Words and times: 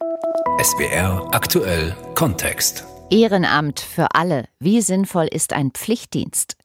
SBR 0.00 1.28
aktuell 1.32 1.94
Kontext. 2.14 2.86
Ehrenamt 3.10 3.80
für 3.80 4.14
alle. 4.14 4.46
Wie 4.58 4.80
sinnvoll 4.80 5.26
ist 5.26 5.52
ein 5.52 5.72
Pflichtdienst? 5.72 6.56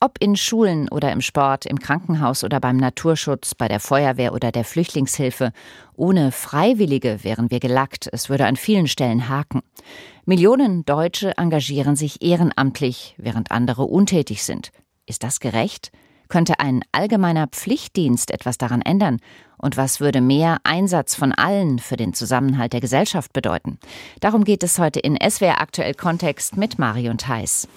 Ob 0.00 0.16
in 0.20 0.34
Schulen 0.34 0.88
oder 0.88 1.12
im 1.12 1.20
Sport, 1.20 1.66
im 1.66 1.78
Krankenhaus 1.78 2.42
oder 2.42 2.58
beim 2.58 2.76
Naturschutz, 2.76 3.54
bei 3.54 3.68
der 3.68 3.78
Feuerwehr 3.78 4.32
oder 4.34 4.50
der 4.50 4.64
Flüchtlingshilfe. 4.64 5.52
Ohne 5.94 6.32
Freiwillige 6.32 7.22
wären 7.22 7.52
wir 7.52 7.60
gelackt. 7.60 8.08
Es 8.10 8.28
würde 8.28 8.46
an 8.46 8.56
vielen 8.56 8.88
Stellen 8.88 9.28
haken. 9.28 9.62
Millionen 10.24 10.84
Deutsche 10.84 11.38
engagieren 11.38 11.94
sich 11.94 12.22
ehrenamtlich, 12.22 13.14
während 13.18 13.52
andere 13.52 13.84
untätig 13.84 14.42
sind. 14.42 14.72
Ist 15.06 15.22
das 15.22 15.38
gerecht? 15.38 15.92
Könnte 16.28 16.58
ein 16.58 16.82
allgemeiner 16.90 17.46
Pflichtdienst 17.46 18.30
etwas 18.30 18.58
daran 18.58 18.82
ändern? 18.82 19.20
Und 19.58 19.76
was 19.76 20.00
würde 20.00 20.20
mehr 20.20 20.58
Einsatz 20.64 21.14
von 21.14 21.32
allen 21.32 21.78
für 21.78 21.96
den 21.96 22.14
Zusammenhalt 22.14 22.72
der 22.72 22.80
Gesellschaft 22.80 23.32
bedeuten? 23.32 23.78
Darum 24.20 24.44
geht 24.44 24.62
es 24.62 24.78
heute 24.78 25.00
in 25.00 25.16
SWR 25.16 25.60
Aktuell 25.60 25.94
Kontext 25.94 26.56
mit 26.56 26.78
Marion 26.78 27.18
Theis. 27.18 27.68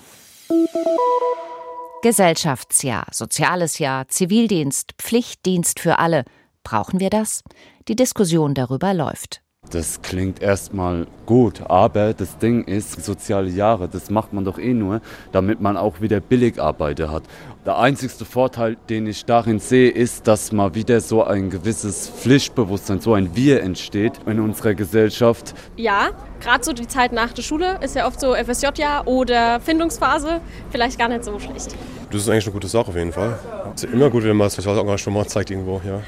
Gesellschaftsjahr, 2.01 3.07
soziales 3.11 3.79
Jahr, 3.79 4.07
Zivildienst, 4.07 4.93
Pflichtdienst 4.97 5.79
für 5.79 5.99
alle. 5.99 6.25
Brauchen 6.63 6.99
wir 6.99 7.09
das? 7.09 7.43
Die 7.87 7.95
Diskussion 7.95 8.53
darüber 8.53 8.93
läuft. 8.93 9.41
Das 9.71 10.01
klingt 10.01 10.41
erstmal 10.41 11.07
gut, 11.25 11.61
aber 11.67 12.13
das 12.13 12.37
Ding 12.37 12.63
ist, 12.63 13.03
soziale 13.03 13.49
Jahre, 13.49 13.89
das 13.89 14.09
macht 14.09 14.31
man 14.31 14.45
doch 14.45 14.57
eh 14.57 14.73
nur, 14.73 15.01
damit 15.33 15.59
man 15.59 15.75
auch 15.75 15.99
wieder 15.99 16.21
Billigarbeiter 16.21 17.11
hat. 17.11 17.23
Der 17.65 17.77
einzigste 17.77 18.23
Vorteil, 18.23 18.77
den 18.89 19.07
ich 19.07 19.25
darin 19.25 19.59
sehe, 19.59 19.89
ist, 19.89 20.25
dass 20.25 20.53
mal 20.53 20.73
wieder 20.73 21.01
so 21.01 21.25
ein 21.25 21.49
gewisses 21.49 22.07
Pflichtbewusstsein, 22.07 23.01
so 23.01 23.13
ein 23.13 23.35
Wir 23.35 23.61
entsteht 23.61 24.13
in 24.25 24.39
unserer 24.39 24.73
Gesellschaft. 24.73 25.53
Ja, 25.75 26.11
gerade 26.39 26.63
so 26.63 26.71
die 26.71 26.87
Zeit 26.87 27.11
nach 27.11 27.33
der 27.33 27.41
Schule 27.41 27.77
ist 27.81 27.93
ja 27.93 28.07
oft 28.07 28.21
so 28.21 28.33
FSJ-Jahr 28.35 29.05
oder 29.05 29.59
Findungsphase, 29.59 30.39
vielleicht 30.69 30.97
gar 30.97 31.09
nicht 31.09 31.25
so 31.25 31.37
schlecht. 31.39 31.75
Das 32.09 32.21
ist 32.21 32.29
eigentlich 32.29 32.45
eine 32.45 32.53
gute 32.53 32.69
Sache 32.69 32.87
auf 32.87 32.95
jeden 32.95 33.11
Fall. 33.11 33.37
Es 33.75 33.83
ist 33.83 33.93
immer 33.93 34.09
gut, 34.09 34.23
wenn 34.23 34.37
man 34.37 34.45
das 34.45 34.55
soziales 34.55 34.79
Engagement 34.79 35.29
zeigt 35.29 35.51
irgendwo, 35.51 35.81
ja. 35.85 35.99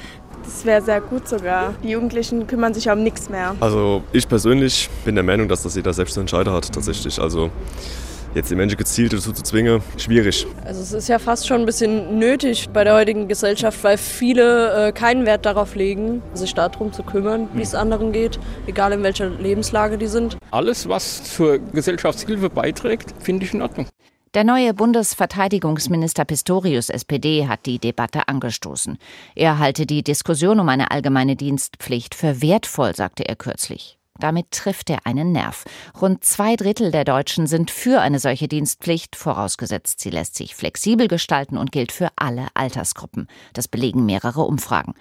Das 0.52 0.64
wäre 0.64 0.82
sehr 0.82 1.00
gut 1.00 1.28
sogar. 1.28 1.74
Die 1.82 1.90
Jugendlichen 1.90 2.46
kümmern 2.46 2.74
sich 2.74 2.90
um 2.90 3.02
nichts 3.04 3.30
mehr. 3.30 3.54
Also 3.60 4.02
ich 4.12 4.28
persönlich 4.28 4.90
bin 5.04 5.14
der 5.14 5.22
Meinung, 5.22 5.48
dass 5.48 5.62
das 5.62 5.76
jeder 5.76 5.92
selbst 5.92 6.14
zu 6.14 6.20
entscheiden 6.20 6.52
hat 6.52 6.72
tatsächlich. 6.72 7.20
Also 7.20 7.50
jetzt 8.34 8.50
die 8.50 8.56
Menschen 8.56 8.76
gezielt 8.76 9.12
dazu 9.12 9.32
zu 9.32 9.44
zwingen, 9.44 9.80
schwierig. 9.96 10.46
Also 10.64 10.82
es 10.82 10.92
ist 10.92 11.08
ja 11.08 11.20
fast 11.20 11.46
schon 11.46 11.60
ein 11.60 11.66
bisschen 11.66 12.18
nötig 12.18 12.68
bei 12.72 12.82
der 12.82 12.94
heutigen 12.94 13.28
Gesellschaft, 13.28 13.82
weil 13.84 13.96
viele 13.96 14.88
äh, 14.88 14.92
keinen 14.92 15.24
Wert 15.24 15.46
darauf 15.46 15.76
legen, 15.76 16.20
sich 16.34 16.52
darum 16.52 16.92
zu 16.92 17.04
kümmern, 17.04 17.48
wie 17.54 17.62
es 17.62 17.74
anderen 17.74 18.10
geht, 18.10 18.40
egal 18.66 18.92
in 18.92 19.04
welcher 19.04 19.30
Lebenslage 19.30 19.98
die 19.98 20.08
sind. 20.08 20.36
Alles, 20.50 20.88
was 20.88 21.22
zur 21.22 21.58
Gesellschaftshilfe 21.58 22.50
beiträgt, 22.50 23.14
finde 23.20 23.46
ich 23.46 23.54
in 23.54 23.62
Ordnung. 23.62 23.86
Der 24.32 24.44
neue 24.44 24.74
Bundesverteidigungsminister 24.74 26.24
Pistorius 26.24 26.88
SPD 26.88 27.48
hat 27.48 27.66
die 27.66 27.80
Debatte 27.80 28.28
angestoßen. 28.28 28.96
Er 29.34 29.58
halte 29.58 29.86
die 29.86 30.04
Diskussion 30.04 30.60
um 30.60 30.68
eine 30.68 30.92
allgemeine 30.92 31.34
Dienstpflicht 31.34 32.14
für 32.14 32.40
wertvoll, 32.40 32.94
sagte 32.94 33.28
er 33.28 33.34
kürzlich. 33.34 33.98
Damit 34.20 34.52
trifft 34.52 34.88
er 34.88 35.04
einen 35.04 35.32
Nerv. 35.32 35.64
Rund 36.00 36.22
zwei 36.22 36.54
Drittel 36.54 36.92
der 36.92 37.02
Deutschen 37.02 37.48
sind 37.48 37.72
für 37.72 38.00
eine 38.02 38.20
solche 38.20 38.46
Dienstpflicht, 38.46 39.16
vorausgesetzt 39.16 39.98
sie 39.98 40.10
lässt 40.10 40.36
sich 40.36 40.54
flexibel 40.54 41.08
gestalten 41.08 41.58
und 41.58 41.72
gilt 41.72 41.90
für 41.90 42.10
alle 42.14 42.46
Altersgruppen. 42.54 43.26
Das 43.52 43.66
belegen 43.66 44.06
mehrere 44.06 44.42
Umfragen. 44.42 44.94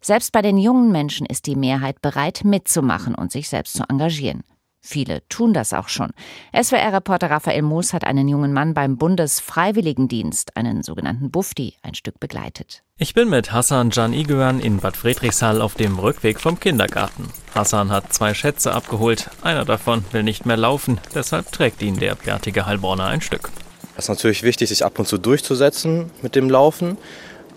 Selbst 0.00 0.32
bei 0.32 0.40
den 0.40 0.56
jungen 0.56 0.90
Menschen 0.90 1.26
ist 1.26 1.44
die 1.44 1.56
Mehrheit 1.56 2.00
bereit, 2.00 2.44
mitzumachen 2.44 3.14
und 3.14 3.30
sich 3.30 3.50
selbst 3.50 3.74
zu 3.74 3.84
engagieren. 3.90 4.42
Viele 4.82 5.22
tun 5.28 5.52
das 5.52 5.74
auch 5.74 5.88
schon. 5.88 6.10
SWR-Reporter 6.54 7.30
Raphael 7.30 7.62
Moos 7.62 7.92
hat 7.92 8.04
einen 8.04 8.28
jungen 8.28 8.52
Mann 8.54 8.72
beim 8.72 8.96
Bundesfreiwilligendienst, 8.96 10.56
einen 10.56 10.82
sogenannten 10.82 11.30
Bufti, 11.30 11.74
ein 11.82 11.94
Stück 11.94 12.18
begleitet. 12.18 12.82
Ich 12.96 13.12
bin 13.12 13.28
mit 13.28 13.52
Hassan 13.52 13.90
Can 13.90 14.14
Igüan 14.14 14.58
in 14.58 14.78
Bad 14.78 14.96
Friedrichshall 14.96 15.60
auf 15.60 15.74
dem 15.74 15.98
Rückweg 15.98 16.40
vom 16.40 16.58
Kindergarten. 16.58 17.28
Hassan 17.54 17.90
hat 17.90 18.12
zwei 18.12 18.32
Schätze 18.32 18.72
abgeholt. 18.72 19.28
Einer 19.42 19.66
davon 19.66 20.04
will 20.12 20.22
nicht 20.22 20.46
mehr 20.46 20.56
laufen, 20.56 20.98
deshalb 21.14 21.52
trägt 21.52 21.82
ihn 21.82 21.98
der 21.98 22.14
bärtige 22.14 22.64
Heilbronner 22.64 23.06
ein 23.06 23.20
Stück. 23.20 23.50
Es 23.96 24.04
ist 24.04 24.08
natürlich 24.08 24.42
wichtig, 24.42 24.70
sich 24.70 24.84
ab 24.84 24.98
und 24.98 25.06
zu 25.06 25.18
durchzusetzen 25.18 26.10
mit 26.22 26.34
dem 26.34 26.48
Laufen. 26.48 26.96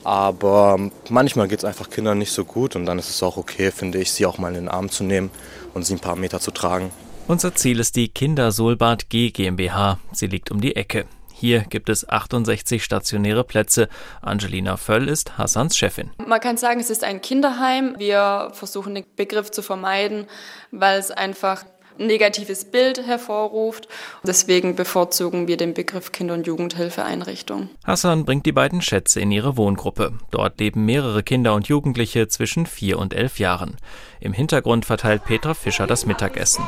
Aber 0.03 0.78
manchmal 1.09 1.47
geht 1.47 1.59
es 1.59 1.66
einfach 1.66 1.90
Kindern 1.90 2.17
nicht 2.17 2.34
so 2.34 2.44
gut 2.44 2.75
und 2.75 2.85
dann 2.85 3.00
ist 3.00 3.09
es 3.09 3.23
auch 3.23 3.38
okay, 3.38 3.72
finde 3.72 4.00
ich, 4.00 4.11
sie 4.11 4.25
auch 4.25 4.38
mal 4.38 4.50
in 4.50 4.55
den 4.55 4.67
Arm 4.67 4.90
zu 4.90 5.05
nehmen 5.05 5.31
und 5.73 5.85
sie 5.85 5.94
ein 5.94 6.00
paar 6.00 6.17
Meter 6.17 6.41
zu 6.41 6.51
tragen. 6.51 6.91
Unser 7.25 7.56
Ziel 7.56 7.79
ist 7.79 7.95
die 7.95 8.09
Kindersolbad 8.09 9.09
G 9.09 9.31
GmbH. 9.31 9.97
Sie 10.11 10.28
liegt 10.28 10.51
um 10.51 10.59
die 10.59 10.75
Ecke. 10.75 11.06
Hier 11.31 11.61
gibt 11.61 11.88
es 11.88 12.07
68 12.07 12.84
stationäre 12.84 13.45
Plätze. 13.45 13.88
Angelina 14.22 14.75
Völl 14.75 15.07
ist 15.07 15.38
Hassans 15.38 15.78
Chefin. 15.78 16.11
Man 16.28 16.41
kann 16.41 16.57
sagen, 16.57 16.81
es 16.81 16.89
ist 16.89 17.06
ein 17.06 17.22
Kinderheim. 17.22 17.95
Wir 17.97 18.51
versuchen 18.53 18.94
den 18.95 19.06
Begriff 19.16 19.51
zu 19.51 19.61
vermeiden, 19.61 20.25
weil 20.72 21.00
es 21.00 21.11
einfach 21.11 21.63
ein 21.97 22.07
negatives 22.07 22.66
Bild 22.66 23.06
hervorruft. 23.06 23.88
Deswegen 24.25 24.75
bevorzugen 24.75 25.47
wir 25.47 25.55
den 25.55 25.73
Begriff 25.73 26.11
Kinder- 26.11 26.34
und 26.34 26.45
Jugendhilfeeinrichtung. 26.45 27.69
Hassan 27.85 28.25
bringt 28.25 28.45
die 28.45 28.51
beiden 28.51 28.81
Schätze 28.81 29.22
in 29.22 29.31
ihre 29.31 29.55
Wohngruppe. 29.55 30.13
Dort 30.31 30.59
leben 30.59 30.85
mehrere 30.85 31.23
Kinder 31.23 31.53
und 31.53 31.67
Jugendliche 31.67 32.28
zwischen 32.28 32.66
vier 32.66 33.00
und 33.00 33.13
elf 33.13 33.40
Jahren. 33.40 33.78
Im 34.19 34.34
Hintergrund 34.34 34.85
verteilt 34.85 35.23
Petra 35.23 35.53
Fischer 35.53 35.88
das 35.88 36.05
Mittagessen. 36.05 36.66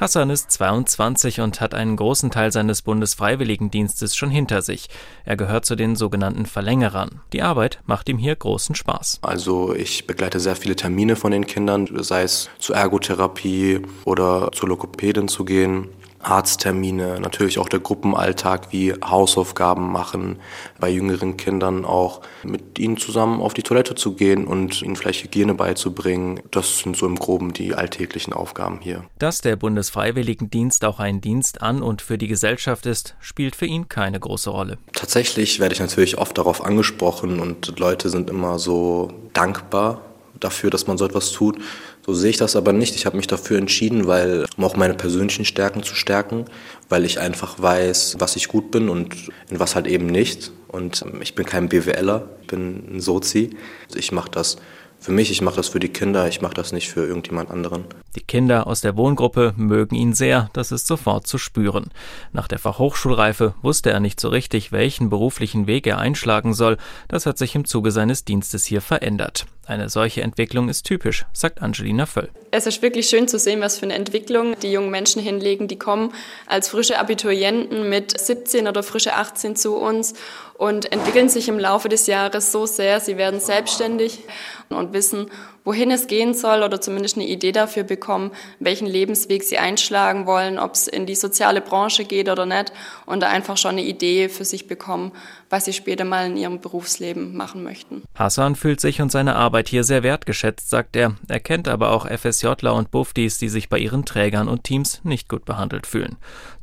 Hassan 0.00 0.30
ist 0.30 0.50
22 0.50 1.40
und 1.40 1.60
hat 1.60 1.74
einen 1.74 1.96
großen 1.96 2.30
Teil 2.30 2.50
seines 2.50 2.82
Bundesfreiwilligendienstes 2.82 4.16
schon 4.16 4.30
hinter 4.30 4.62
sich. 4.62 4.88
Er 5.24 5.36
gehört 5.36 5.64
zu 5.64 5.76
den 5.76 5.94
sogenannten 5.94 6.46
Verlängerern. 6.46 7.20
Die 7.32 7.42
Arbeit 7.42 7.80
macht 7.86 8.08
ihm 8.08 8.18
hier 8.18 8.34
großen 8.34 8.74
Spaß. 8.74 9.20
Also 9.22 9.74
ich 9.74 10.06
begleite 10.06 10.40
sehr 10.40 10.56
viele 10.56 10.74
Termine 10.74 11.14
von 11.14 11.30
den 11.30 11.46
Kindern, 11.46 11.88
sei 12.02 12.22
es 12.22 12.50
zur 12.58 12.76
Ergotherapie 12.76 13.82
oder 14.04 14.50
zur 14.52 14.68
Lokopädin 14.68 15.28
zu 15.28 15.44
gehen 15.44 15.88
Arzttermine, 16.22 17.20
natürlich 17.20 17.58
auch 17.58 17.68
der 17.68 17.80
Gruppenalltag 17.80 18.72
wie 18.72 18.94
Hausaufgaben 19.04 19.90
machen, 19.90 20.38
bei 20.78 20.88
jüngeren 20.88 21.36
Kindern 21.36 21.84
auch 21.84 22.22
mit 22.42 22.78
ihnen 22.78 22.96
zusammen 22.96 23.40
auf 23.40 23.54
die 23.54 23.62
Toilette 23.62 23.94
zu 23.94 24.14
gehen 24.14 24.46
und 24.46 24.82
ihnen 24.82 24.96
vielleicht 24.96 25.24
Hygiene 25.24 25.54
beizubringen. 25.54 26.40
Das 26.50 26.78
sind 26.78 26.96
so 26.96 27.06
im 27.06 27.16
groben 27.16 27.52
die 27.52 27.74
alltäglichen 27.74 28.32
Aufgaben 28.32 28.80
hier. 28.80 29.04
Dass 29.18 29.40
der 29.40 29.56
Bundesfreiwilligendienst 29.56 30.84
auch 30.84 31.00
ein 31.00 31.20
Dienst 31.20 31.62
an 31.62 31.82
und 31.82 32.02
für 32.02 32.18
die 32.18 32.28
Gesellschaft 32.28 32.86
ist, 32.86 33.14
spielt 33.20 33.56
für 33.56 33.66
ihn 33.66 33.88
keine 33.88 34.20
große 34.20 34.50
Rolle. 34.50 34.78
Tatsächlich 34.92 35.60
werde 35.60 35.74
ich 35.74 35.80
natürlich 35.80 36.18
oft 36.18 36.38
darauf 36.38 36.64
angesprochen 36.64 37.40
und 37.40 37.78
Leute 37.78 38.08
sind 38.08 38.30
immer 38.30 38.58
so 38.58 39.10
dankbar 39.32 40.02
dafür, 40.42 40.70
dass 40.70 40.86
man 40.86 40.98
so 40.98 41.04
etwas 41.04 41.32
tut. 41.32 41.58
So 42.04 42.14
sehe 42.14 42.30
ich 42.30 42.36
das 42.36 42.56
aber 42.56 42.72
nicht. 42.72 42.96
Ich 42.96 43.06
habe 43.06 43.16
mich 43.16 43.28
dafür 43.28 43.58
entschieden, 43.58 44.06
weil 44.08 44.46
um 44.56 44.64
auch 44.64 44.76
meine 44.76 44.94
persönlichen 44.94 45.44
Stärken 45.44 45.84
zu 45.84 45.94
stärken, 45.94 46.46
weil 46.88 47.04
ich 47.04 47.20
einfach 47.20 47.62
weiß, 47.62 48.16
was 48.18 48.34
ich 48.34 48.48
gut 48.48 48.72
bin 48.72 48.88
und 48.88 49.14
in 49.48 49.60
was 49.60 49.76
halt 49.76 49.86
eben 49.86 50.06
nicht. 50.06 50.50
Und 50.66 51.04
ich 51.20 51.34
bin 51.34 51.46
kein 51.46 51.68
BWLer, 51.68 52.28
ich 52.40 52.48
bin 52.48 52.96
ein 52.96 53.00
Sozi. 53.00 53.50
Ich 53.94 54.10
mache 54.10 54.30
das 54.30 54.56
für 55.02 55.12
mich, 55.12 55.32
ich 55.32 55.42
mache 55.42 55.56
das 55.56 55.68
für 55.68 55.80
die 55.80 55.88
Kinder, 55.88 56.28
ich 56.28 56.40
mache 56.40 56.54
das 56.54 56.70
nicht 56.70 56.88
für 56.88 57.04
irgendjemand 57.04 57.50
anderen. 57.50 57.84
Die 58.14 58.20
Kinder 58.20 58.68
aus 58.68 58.80
der 58.80 58.96
Wohngruppe 58.96 59.52
mögen 59.56 59.96
ihn 59.96 60.14
sehr, 60.14 60.48
das 60.52 60.70
ist 60.70 60.86
sofort 60.86 61.26
zu 61.26 61.38
spüren. 61.38 61.90
Nach 62.32 62.46
der 62.46 62.60
Fachhochschulreife 62.60 63.54
wusste 63.62 63.90
er 63.90 63.98
nicht 63.98 64.20
so 64.20 64.28
richtig, 64.28 64.70
welchen 64.70 65.10
beruflichen 65.10 65.66
Weg 65.66 65.88
er 65.88 65.98
einschlagen 65.98 66.54
soll. 66.54 66.76
Das 67.08 67.26
hat 67.26 67.36
sich 67.36 67.56
im 67.56 67.64
Zuge 67.64 67.90
seines 67.90 68.24
Dienstes 68.24 68.64
hier 68.64 68.80
verändert. 68.80 69.46
Eine 69.64 69.88
solche 69.88 70.22
Entwicklung 70.22 70.68
ist 70.68 70.84
typisch, 70.84 71.24
sagt 71.32 71.62
Angelina 71.62 72.06
Völl. 72.06 72.30
Es 72.50 72.66
ist 72.66 72.82
wirklich 72.82 73.08
schön 73.08 73.28
zu 73.28 73.38
sehen, 73.38 73.60
was 73.60 73.78
für 73.78 73.84
eine 73.84 73.94
Entwicklung 73.94 74.58
die 74.60 74.72
jungen 74.72 74.90
Menschen 74.90 75.22
hinlegen. 75.22 75.68
Die 75.68 75.78
kommen 75.78 76.12
als 76.46 76.68
frische 76.68 76.98
Abiturienten 76.98 77.88
mit 77.88 78.18
17 78.18 78.66
oder 78.66 78.82
frische 78.82 79.14
18 79.14 79.54
zu 79.54 79.76
uns 79.76 80.14
und 80.54 80.92
entwickeln 80.92 81.28
sich 81.28 81.48
im 81.48 81.58
Laufe 81.58 81.88
des 81.88 82.06
Jahres 82.06 82.52
so 82.52 82.66
sehr. 82.66 83.00
Sie 83.00 83.16
werden 83.16 83.40
selbstständig 83.40 84.20
und 84.68 84.92
wissen, 84.92 85.26
wohin 85.64 85.90
es 85.90 86.06
gehen 86.06 86.34
soll 86.34 86.62
oder 86.62 86.80
zumindest 86.80 87.16
eine 87.16 87.26
Idee 87.26 87.52
dafür 87.52 87.84
bekommen, 87.84 88.32
welchen 88.58 88.86
Lebensweg 88.86 89.42
sie 89.42 89.58
einschlagen 89.58 90.26
wollen, 90.26 90.58
ob 90.58 90.74
es 90.74 90.88
in 90.88 91.06
die 91.06 91.14
soziale 91.14 91.60
Branche 91.60 92.04
geht 92.04 92.28
oder 92.28 92.46
nicht 92.46 92.72
und 93.06 93.20
da 93.20 93.28
einfach 93.28 93.56
schon 93.56 93.72
eine 93.72 93.84
Idee 93.84 94.28
für 94.28 94.44
sich 94.44 94.66
bekommen, 94.66 95.12
was 95.50 95.64
sie 95.66 95.72
später 95.72 96.04
mal 96.04 96.26
in 96.26 96.36
ihrem 96.36 96.60
Berufsleben 96.60 97.36
machen 97.36 97.62
möchten. 97.62 98.02
Hassan 98.14 98.56
fühlt 98.56 98.80
sich 98.80 99.00
und 99.00 99.12
seine 99.12 99.36
Arbeit 99.36 99.68
hier 99.68 99.84
sehr 99.84 100.02
wertgeschätzt, 100.02 100.68
sagt 100.70 100.96
er. 100.96 101.14
Er 101.28 101.40
kennt 101.40 101.68
aber 101.68 101.90
auch 101.90 102.06
FSJler 102.06 102.74
und 102.74 102.90
Buftis, 102.90 103.38
die 103.38 103.48
sich 103.48 103.68
bei 103.68 103.78
ihren 103.78 104.04
Trägern 104.04 104.48
und 104.48 104.64
Teams 104.64 105.00
nicht 105.04 105.28
gut 105.28 105.44
behandelt 105.44 105.86
fühlen. 105.86 106.16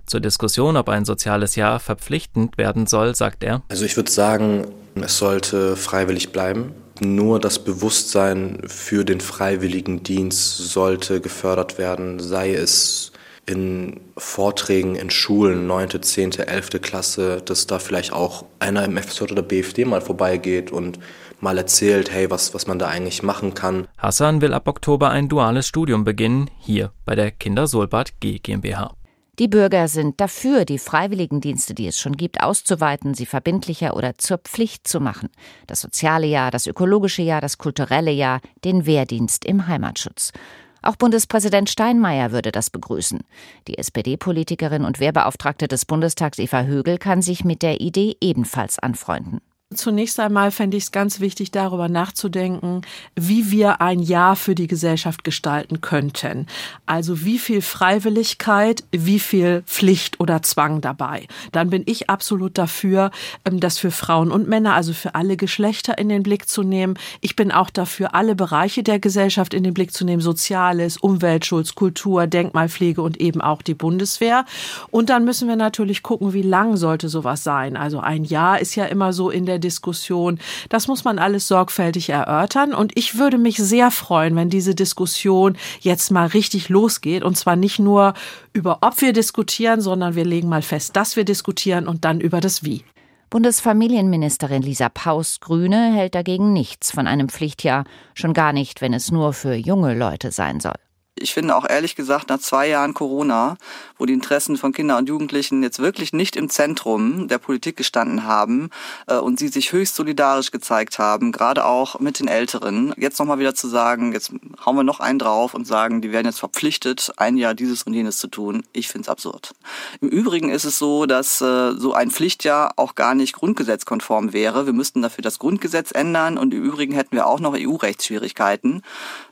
Zur 0.09 0.21
Diskussion, 0.21 0.75
ob 0.75 0.89
ein 0.89 1.05
soziales 1.05 1.55
Jahr 1.55 1.79
verpflichtend 1.79 2.57
werden 2.57 2.87
soll, 2.87 3.13
sagt 3.13 3.43
er. 3.43 3.61
Also 3.69 3.85
ich 3.85 3.95
würde 3.95 4.09
sagen, 4.09 4.65
es 4.95 5.19
sollte 5.19 5.75
freiwillig 5.75 6.31
bleiben 6.31 6.73
Nur 6.99 7.39
das 7.39 7.59
Bewusstsein 7.59 8.63
für 8.65 9.05
den 9.05 9.21
freiwilligen 9.21 10.01
Dienst 10.01 10.57
sollte 10.57 11.21
gefördert 11.21 11.77
werden, 11.77 12.19
sei 12.19 12.55
es 12.55 13.11
in 13.45 13.99
Vorträgen 14.17 14.95
in 14.95 15.11
Schulen, 15.11 15.67
9., 15.67 16.01
10., 16.01 16.39
11. 16.39 16.81
Klasse, 16.81 17.41
dass 17.45 17.67
da 17.67 17.77
vielleicht 17.77 18.11
auch 18.11 18.45
einer 18.57 18.85
im 18.85 18.97
FSJ 18.97 19.25
oder 19.25 19.43
BFD 19.43 19.85
mal 19.85 20.01
vorbeigeht 20.01 20.71
und 20.71 20.99
mal 21.39 21.57
erzählt, 21.57 22.11
hey, 22.11 22.31
was, 22.31 22.55
was 22.55 22.65
man 22.65 22.79
da 22.79 22.87
eigentlich 22.87 23.21
machen 23.21 23.53
kann. 23.53 23.87
Hassan 23.97 24.41
will 24.41 24.53
ab 24.55 24.67
Oktober 24.67 25.11
ein 25.11 25.29
duales 25.29 25.67
Studium 25.67 26.03
beginnen, 26.03 26.49
hier 26.59 26.91
bei 27.05 27.13
der 27.13 27.29
Kindersolbad 27.29 28.19
G 28.19 28.39
GmbH. 28.39 28.95
Die 29.39 29.47
Bürger 29.47 29.87
sind 29.87 30.19
dafür, 30.19 30.65
die 30.65 30.77
Freiwilligendienste, 30.77 31.73
die 31.73 31.87
es 31.87 31.97
schon 31.97 32.17
gibt, 32.17 32.43
auszuweiten, 32.43 33.13
sie 33.13 33.25
verbindlicher 33.25 33.95
oder 33.95 34.17
zur 34.17 34.37
Pflicht 34.37 34.85
zu 34.85 34.99
machen. 34.99 35.29
Das 35.65 35.79
soziale 35.79 36.27
Jahr, 36.27 36.51
das 36.51 36.67
ökologische 36.67 37.21
Jahr, 37.21 37.39
das 37.39 37.57
kulturelle 37.57 38.11
Jahr, 38.11 38.41
den 38.65 38.85
Wehrdienst 38.85 39.45
im 39.45 39.67
Heimatschutz. 39.67 40.33
Auch 40.81 40.97
Bundespräsident 40.97 41.69
Steinmeier 41.69 42.33
würde 42.33 42.51
das 42.51 42.69
begrüßen. 42.69 43.21
Die 43.69 43.77
SPD-Politikerin 43.77 44.83
und 44.83 44.99
Wehrbeauftragte 44.99 45.69
des 45.69 45.85
Bundestags 45.85 46.37
Eva 46.37 46.63
Högel 46.63 46.97
kann 46.97 47.21
sich 47.21 47.45
mit 47.45 47.61
der 47.61 47.79
Idee 47.79 48.17
ebenfalls 48.19 48.77
anfreunden. 48.77 49.39
Zunächst 49.75 50.19
einmal 50.19 50.49
fände 50.49 50.77
ich 50.77 50.85
es 50.85 50.91
ganz 50.91 51.19
wichtig, 51.19 51.51
darüber 51.51 51.89
nachzudenken, 51.89 52.81
wie 53.15 53.51
wir 53.51 53.81
ein 53.81 53.99
Jahr 53.99 54.35
für 54.35 54.55
die 54.55 54.65
Gesellschaft 54.65 55.23
gestalten 55.23 55.79
könnten. 55.79 56.47
Also 56.87 57.23
wie 57.23 57.37
viel 57.37 57.61
Freiwilligkeit, 57.61 58.83
wie 58.89 59.19
viel 59.19 59.61
Pflicht 59.67 60.19
oder 60.19 60.41
Zwang 60.41 60.81
dabei. 60.81 61.27
Dann 61.51 61.69
bin 61.69 61.83
ich 61.85 62.09
absolut 62.09 62.57
dafür, 62.57 63.11
ähm, 63.45 63.59
das 63.59 63.77
für 63.77 63.91
Frauen 63.91 64.31
und 64.31 64.47
Männer, 64.47 64.73
also 64.73 64.91
für 64.91 65.13
alle 65.13 65.37
Geschlechter 65.37 65.99
in 65.99 66.09
den 66.09 66.23
Blick 66.23 66.49
zu 66.49 66.63
nehmen. 66.63 66.97
Ich 67.21 67.35
bin 67.35 67.51
auch 67.51 67.69
dafür, 67.69 68.15
alle 68.15 68.33
Bereiche 68.33 68.81
der 68.81 68.97
Gesellschaft 68.97 69.53
in 69.53 69.63
den 69.63 69.75
Blick 69.75 69.93
zu 69.93 70.03
nehmen. 70.03 70.23
Soziales, 70.23 70.97
Umweltschutz, 70.97 71.75
Kultur, 71.75 72.25
Denkmalpflege 72.25 73.03
und 73.03 73.21
eben 73.21 73.39
auch 73.39 73.61
die 73.61 73.75
Bundeswehr. 73.75 74.45
Und 74.89 75.11
dann 75.11 75.25
müssen 75.25 75.47
wir 75.47 75.57
natürlich 75.57 76.01
gucken, 76.01 76.33
wie 76.33 76.41
lang 76.41 76.75
sollte 76.75 77.07
sowas 77.07 77.43
sein. 77.43 77.77
Also 77.77 77.99
ein 77.99 78.23
Jahr 78.23 78.59
ist 78.59 78.73
ja 78.73 78.85
immer 78.85 79.13
so 79.13 79.29
in 79.29 79.45
der 79.45 79.58
Diskussion. 79.59 80.39
Das 80.69 80.87
muss 80.87 81.03
man 81.03 81.19
alles 81.19 81.47
sorgfältig 81.47 82.09
erörtern. 82.09 82.73
Und 82.73 82.91
ich 82.95 83.17
würde 83.17 83.37
mich 83.37 83.57
sehr 83.57 83.91
freuen, 83.91 84.35
wenn 84.35 84.49
diese 84.49 84.75
Diskussion 84.75 85.57
jetzt 85.79 86.11
mal 86.11 86.27
richtig 86.27 86.69
losgeht. 86.69 87.23
Und 87.23 87.37
zwar 87.37 87.55
nicht 87.55 87.79
nur 87.79 88.13
über, 88.53 88.79
ob 88.81 89.01
wir 89.01 89.13
diskutieren, 89.13 89.81
sondern 89.81 90.15
wir 90.15 90.25
legen 90.25 90.49
mal 90.49 90.61
fest, 90.61 90.95
dass 90.95 91.15
wir 91.15 91.25
diskutieren 91.25 91.87
und 91.87 92.05
dann 92.05 92.19
über 92.19 92.41
das 92.41 92.63
Wie. 92.63 92.83
Bundesfamilienministerin 93.29 94.63
Lisa 94.63 94.89
Paus 94.89 95.39
Grüne 95.39 95.93
hält 95.93 96.15
dagegen 96.15 96.51
nichts 96.51 96.91
von 96.91 97.05
einem 97.05 97.29
Pflichtjahr, 97.29 97.83
schon 98.15 98.33
gar 98.33 98.53
nicht, 98.53 98.81
wenn 98.81 98.93
es 98.93 99.11
nur 99.11 99.33
für 99.33 99.53
junge 99.53 99.93
Leute 99.93 100.31
sein 100.31 100.59
soll 100.59 100.73
ich 101.21 101.33
finde 101.33 101.55
auch 101.55 101.67
ehrlich 101.67 101.95
gesagt, 101.95 102.29
nach 102.29 102.39
zwei 102.39 102.67
Jahren 102.67 102.93
Corona, 102.93 103.57
wo 103.97 104.05
die 104.05 104.13
Interessen 104.13 104.57
von 104.57 104.71
Kindern 104.71 104.99
und 104.99 105.09
Jugendlichen 105.09 105.61
jetzt 105.63 105.79
wirklich 105.79 106.13
nicht 106.13 106.35
im 106.35 106.49
Zentrum 106.49 107.27
der 107.27 107.37
Politik 107.37 107.77
gestanden 107.77 108.23
haben 108.23 108.69
äh, 109.07 109.17
und 109.17 109.39
sie 109.39 109.49
sich 109.49 109.71
höchst 109.71 109.95
solidarisch 109.95 110.51
gezeigt 110.51 110.99
haben, 110.99 111.31
gerade 111.31 111.65
auch 111.65 111.99
mit 111.99 112.19
den 112.19 112.27
Älteren, 112.27 112.93
jetzt 112.97 113.19
nochmal 113.19 113.39
wieder 113.39 113.55
zu 113.55 113.67
sagen, 113.67 114.13
jetzt 114.13 114.31
hauen 114.65 114.75
wir 114.75 114.83
noch 114.83 114.99
einen 114.99 115.19
drauf 115.19 115.53
und 115.53 115.65
sagen, 115.65 116.01
die 116.01 116.11
werden 116.11 116.27
jetzt 116.27 116.39
verpflichtet, 116.39 117.11
ein 117.17 117.37
Jahr 117.37 117.53
dieses 117.53 117.83
und 117.83 117.93
jenes 117.93 118.17
zu 118.17 118.27
tun. 118.27 118.63
Ich 118.73 118.87
finde 118.87 119.03
es 119.03 119.09
absurd. 119.09 119.53
Im 120.01 120.09
Übrigen 120.09 120.49
ist 120.49 120.65
es 120.65 120.79
so, 120.79 121.05
dass 121.05 121.41
äh, 121.41 121.73
so 121.73 121.93
ein 121.93 122.11
Pflichtjahr 122.11 122.73
auch 122.77 122.95
gar 122.95 123.15
nicht 123.15 123.33
grundgesetzkonform 123.33 124.33
wäre. 124.33 124.65
Wir 124.65 124.73
müssten 124.73 125.01
dafür 125.01 125.21
das 125.21 125.39
Grundgesetz 125.39 125.91
ändern 125.91 126.37
und 126.37 126.53
im 126.53 126.63
Übrigen 126.63 126.93
hätten 126.93 127.15
wir 127.15 127.27
auch 127.27 127.39
noch 127.39 127.55
EU-Rechtsschwierigkeiten. 127.55 128.81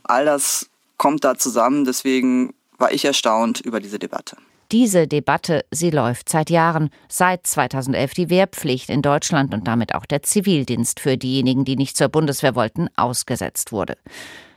All 0.04 0.26
das 0.26 0.70
kommt 0.98 1.24
da 1.24 1.38
zusammen. 1.38 1.86
Deswegen 1.86 2.54
war 2.78 2.92
ich 2.92 3.06
erstaunt 3.06 3.62
über 3.62 3.80
diese 3.80 4.00
Debatte. 4.00 4.38
Diese 4.72 5.08
Debatte, 5.08 5.64
sie 5.72 5.92
läuft 5.92 6.28
seit 6.28 6.50
Jahren, 6.50 6.90
seit 7.08 7.48
2011 7.48 8.14
die 8.14 8.30
Wehrpflicht 8.30 8.90
in 8.90 9.02
Deutschland 9.02 9.54
und 9.54 9.66
damit 9.66 9.96
auch 9.96 10.06
der 10.06 10.24
Zivildienst 10.24 11.00
für 11.00 11.16
diejenigen, 11.16 11.64
die 11.64 11.78
nicht 11.78 11.96
zur 11.96 12.10
Bundeswehr 12.10 12.54
wollten, 12.54 12.90
ausgesetzt 12.98 13.72
wurde. 13.72 13.98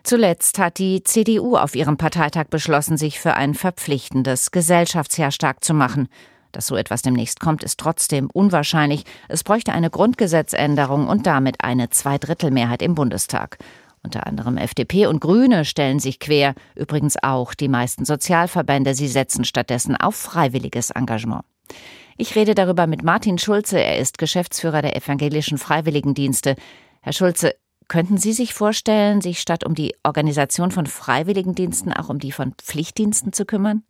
Zuletzt 0.03 0.59
hat 0.59 0.79
die 0.79 1.05
CDU 1.05 1.57
auf 1.57 1.77
ihrem 1.77 1.97
Parteitag 1.97 2.47
beschlossen, 2.49 2.97
sich 2.97 3.21
für 3.21 3.35
ein 3.35 3.55
verpflichtendes 3.55 4.51
Gesellschaftsjahr 4.51 5.31
stark 5.31 5.63
zu 5.63 5.75
machen. 5.75 6.09
Dass 6.51 6.67
so 6.67 6.75
etwas 6.75 7.03
demnächst 7.03 7.39
kommt, 7.39 7.63
ist 7.63 7.79
trotzdem 7.79 8.29
unwahrscheinlich. 8.33 9.05
Es 9.29 9.45
bräuchte 9.45 9.73
eine 9.73 9.91
Grundgesetzänderung 9.91 11.07
und 11.07 11.27
damit 11.27 11.63
eine 11.63 11.91
Zweidrittelmehrheit 11.91 12.83
im 12.83 12.97
Bundestag. 12.97 13.59
Unter 14.03 14.27
anderem 14.27 14.57
FDP 14.57 15.07
und 15.07 15.21
Grüne 15.21 15.65
stellen 15.65 15.99
sich 15.99 16.19
quer, 16.19 16.55
übrigens 16.75 17.17
auch 17.23 17.55
die 17.55 17.69
meisten 17.69 18.05
Sozialverbände. 18.05 18.95
Sie 18.95 19.09
setzen 19.09 19.45
stattdessen 19.45 19.95
auf 19.97 20.15
freiwilliges 20.15 20.91
Engagement. 20.91 21.45
Ich 22.17 22.35
rede 22.35 22.55
darüber 22.55 22.87
mit 22.87 23.03
Martin 23.03 23.39
Schulze. 23.39 23.83
Er 23.83 23.99
ist 23.99 24.19
Geschäftsführer 24.19 24.83
der 24.83 24.97
evangelischen 24.97 25.59
Freiwilligendienste. 25.59 26.57
Herr 27.03 27.13
Schulze, 27.13 27.55
könnten 27.89 28.19
Sie 28.19 28.33
sich 28.33 28.55
vorstellen, 28.55 29.21
sich 29.21 29.41
statt 29.41 29.65
um 29.65 29.75
die 29.75 29.95
Organisation 30.05 30.71
von 30.71 30.87
Freiwilligendiensten 30.87 31.93
auch 31.93 32.09
um 32.09 32.19
die 32.19 32.33
von 32.33 32.55
Pflichtdiensten 32.55 33.33
zu 33.33 33.45
kümmern? 33.45 33.83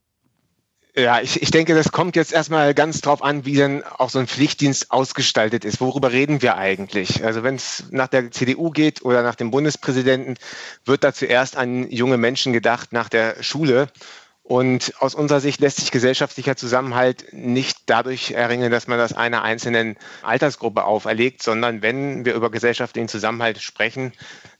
Ja, 0.96 1.20
ich, 1.20 1.40
ich 1.40 1.50
denke, 1.52 1.74
das 1.74 1.92
kommt 1.92 2.16
jetzt 2.16 2.32
erstmal 2.32 2.74
ganz 2.74 3.00
drauf 3.00 3.22
an, 3.22 3.44
wie 3.44 3.54
denn 3.54 3.84
auch 3.84 4.10
so 4.10 4.18
ein 4.18 4.26
Pflichtdienst 4.26 4.90
ausgestaltet 4.90 5.64
ist. 5.64 5.80
Worüber 5.80 6.10
reden 6.10 6.42
wir 6.42 6.56
eigentlich? 6.56 7.24
Also 7.24 7.44
wenn 7.44 7.54
es 7.54 7.84
nach 7.90 8.08
der 8.08 8.30
CDU 8.32 8.70
geht 8.70 9.04
oder 9.04 9.22
nach 9.22 9.36
dem 9.36 9.52
Bundespräsidenten, 9.52 10.36
wird 10.84 11.04
da 11.04 11.14
zuerst 11.14 11.56
an 11.56 11.88
junge 11.90 12.16
Menschen 12.16 12.52
gedacht 12.52 12.92
nach 12.92 13.08
der 13.08 13.40
Schule. 13.42 13.88
Und 14.42 14.94
aus 14.98 15.14
unserer 15.14 15.38
Sicht 15.38 15.60
lässt 15.60 15.76
sich 15.76 15.92
gesellschaftlicher 15.92 16.56
Zusammenhalt 16.56 17.32
nicht 17.32 17.82
dadurch 17.86 18.32
erringen, 18.32 18.72
dass 18.72 18.88
man 18.88 18.98
das 18.98 19.12
einer 19.12 19.42
einzelnen 19.42 19.96
Altersgruppe 20.22 20.82
auferlegt, 20.82 21.40
sondern 21.40 21.82
wenn 21.82 22.24
wir 22.24 22.34
über 22.34 22.50
gesellschaftlichen 22.50 23.06
Zusammenhalt 23.06 23.62
sprechen, 23.62 24.12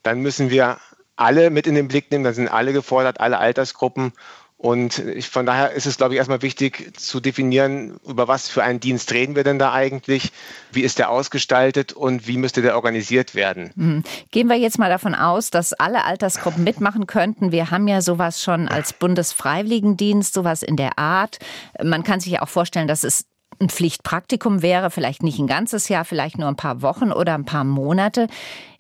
dann 0.05 0.21
müssen 0.21 0.49
wir 0.49 0.79
alle 1.17 1.51
mit 1.51 1.67
in 1.67 1.75
den 1.75 1.89
Blick 1.89 2.11
nehmen, 2.11 2.23
dann 2.23 2.35
sind 2.35 2.47
alle 2.49 2.73
gefordert, 2.73 3.19
alle 3.19 3.39
Altersgruppen. 3.39 4.13
Und 4.63 4.99
ich, 4.99 5.31
von 5.31 5.47
daher 5.47 5.71
ist 5.71 5.87
es, 5.87 5.97
glaube 5.97 6.13
ich, 6.13 6.19
erstmal 6.19 6.43
wichtig 6.43 6.93
zu 6.95 7.19
definieren, 7.19 7.99
über 8.07 8.29
was 8.29 8.51
für 8.51 8.63
einen 8.63 8.79
Dienst 8.79 9.11
reden 9.11 9.35
wir 9.35 9.43
denn 9.43 9.59
da 9.59 9.73
eigentlich, 9.73 10.33
wie 10.71 10.83
ist 10.83 10.99
der 10.99 11.09
ausgestaltet 11.09 11.95
und 11.95 12.27
wie 12.27 12.37
müsste 12.37 12.61
der 12.61 12.75
organisiert 12.75 13.35
werden. 13.35 13.71
Mhm. 13.75 14.03
Gehen 14.31 14.49
wir 14.49 14.57
jetzt 14.57 14.79
mal 14.79 14.91
davon 14.91 15.15
aus, 15.15 15.49
dass 15.49 15.73
alle 15.73 16.05
Altersgruppen 16.05 16.63
mitmachen 16.63 17.07
könnten. 17.07 17.53
Wir 17.53 17.71
haben 17.71 17.89
ja 17.89 18.03
sowas 18.03 18.43
schon 18.43 18.69
als 18.69 18.93
Bundesfreiwilligendienst, 18.93 20.35
sowas 20.35 20.63
in 20.63 20.77
der 20.77 20.99
Art. 20.99 21.39
Man 21.83 22.03
kann 22.03 22.21
sich 22.21 22.33
ja 22.33 22.43
auch 22.43 22.51
vorstellen, 22.51 22.87
dass 22.87 23.03
es 23.03 23.25
ein 23.61 23.71
Pflichtpraktikum 23.71 24.61
wäre, 24.61 24.91
vielleicht 24.91 25.23
nicht 25.23 25.39
ein 25.39 25.47
ganzes 25.47 25.89
Jahr, 25.89 26.05
vielleicht 26.05 26.37
nur 26.37 26.49
ein 26.49 26.57
paar 26.57 26.83
Wochen 26.83 27.13
oder 27.13 27.33
ein 27.33 27.47
paar 27.47 27.65
Monate. 27.65 28.27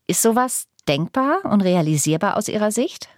Ist 0.06 0.20
sowas 0.20 0.66
denkbar 0.86 1.38
und 1.44 1.62
realisierbar 1.62 2.36
aus 2.36 2.48
Ihrer 2.48 2.70
Sicht? 2.70 3.08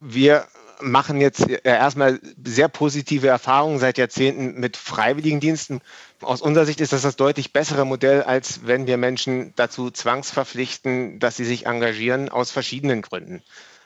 Wir 0.00 0.46
machen 0.80 1.20
jetzt 1.20 1.48
äh, 1.48 1.60
erstmal 1.62 2.20
sehr 2.44 2.68
positive 2.68 3.28
Erfahrungen 3.28 3.78
seit 3.78 3.98
Jahrzehnten 3.98 4.58
mit 4.60 4.76
Freiwilligendiensten. 4.76 5.80
Aus 6.20 6.42
unserer 6.42 6.66
Sicht 6.66 6.80
ist 6.80 6.92
das 6.92 7.02
das 7.02 7.16
deutlich 7.16 7.52
bessere 7.52 7.84
Modell, 7.84 8.22
als 8.22 8.66
wenn 8.66 8.86
wir 8.86 8.96
Menschen 8.96 9.52
dazu 9.56 9.90
zwangsverpflichten, 9.90 11.18
dass 11.18 11.36
sie 11.36 11.44
sich 11.44 11.66
engagieren, 11.66 12.28
aus 12.28 12.50
verschiedenen 12.50 13.02
Gründen. 13.02 13.42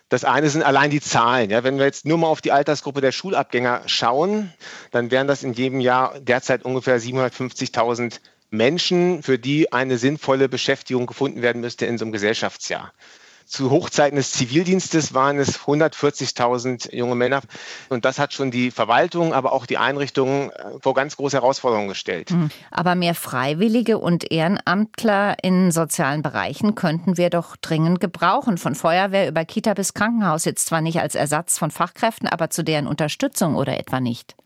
Das 0.08 0.24
eine 0.24 0.50
sind 0.50 0.62
allein 0.62 0.90
die 0.90 1.00
Zahlen. 1.00 1.50
Ja, 1.50 1.62
wenn 1.62 1.78
wir 1.78 1.84
jetzt 1.84 2.04
nur 2.04 2.18
mal 2.18 2.26
auf 2.26 2.40
die 2.40 2.50
Altersgruppe 2.52 3.00
der 3.00 3.12
Schulabgänger 3.12 3.82
schauen, 3.86 4.52
dann 4.90 5.12
wären 5.12 5.28
das 5.28 5.44
in 5.44 5.52
jedem 5.52 5.80
Jahr 5.80 6.18
derzeit 6.18 6.64
ungefähr 6.64 7.00
750.000 7.00 8.20
Menschen, 8.50 9.22
für 9.22 9.38
die 9.38 9.72
eine 9.72 9.98
sinnvolle 9.98 10.48
Beschäftigung 10.48 11.06
gefunden 11.06 11.42
werden 11.42 11.60
müsste 11.60 11.86
in 11.86 11.96
so 11.96 12.04
einem 12.04 12.12
Gesellschaftsjahr. 12.12 12.92
Zu 13.50 13.72
Hochzeiten 13.72 14.14
des 14.14 14.30
Zivildienstes 14.30 15.12
waren 15.12 15.40
es 15.40 15.58
140.000 15.58 16.94
junge 16.94 17.16
Männer. 17.16 17.40
Und 17.88 18.04
das 18.04 18.20
hat 18.20 18.32
schon 18.32 18.52
die 18.52 18.70
Verwaltung, 18.70 19.34
aber 19.34 19.52
auch 19.52 19.66
die 19.66 19.76
Einrichtungen 19.76 20.50
äh, 20.50 20.78
vor 20.80 20.94
ganz 20.94 21.16
große 21.16 21.36
Herausforderungen 21.36 21.88
gestellt. 21.88 22.30
Hm. 22.30 22.50
Aber 22.70 22.94
mehr 22.94 23.16
Freiwillige 23.16 23.98
und 23.98 24.30
Ehrenamtler 24.30 25.36
in 25.42 25.72
sozialen 25.72 26.22
Bereichen 26.22 26.76
könnten 26.76 27.16
wir 27.16 27.28
doch 27.28 27.56
dringend 27.56 27.98
gebrauchen. 27.98 28.56
Von 28.56 28.76
Feuerwehr 28.76 29.28
über 29.28 29.44
Kita 29.44 29.74
bis 29.74 29.94
Krankenhaus 29.94 30.44
jetzt 30.44 30.66
zwar 30.66 30.80
nicht 30.80 31.00
als 31.00 31.16
Ersatz 31.16 31.58
von 31.58 31.72
Fachkräften, 31.72 32.28
aber 32.28 32.50
zu 32.50 32.62
deren 32.62 32.86
Unterstützung 32.86 33.56
oder 33.56 33.76
etwa 33.80 33.98
nicht. 33.98 34.36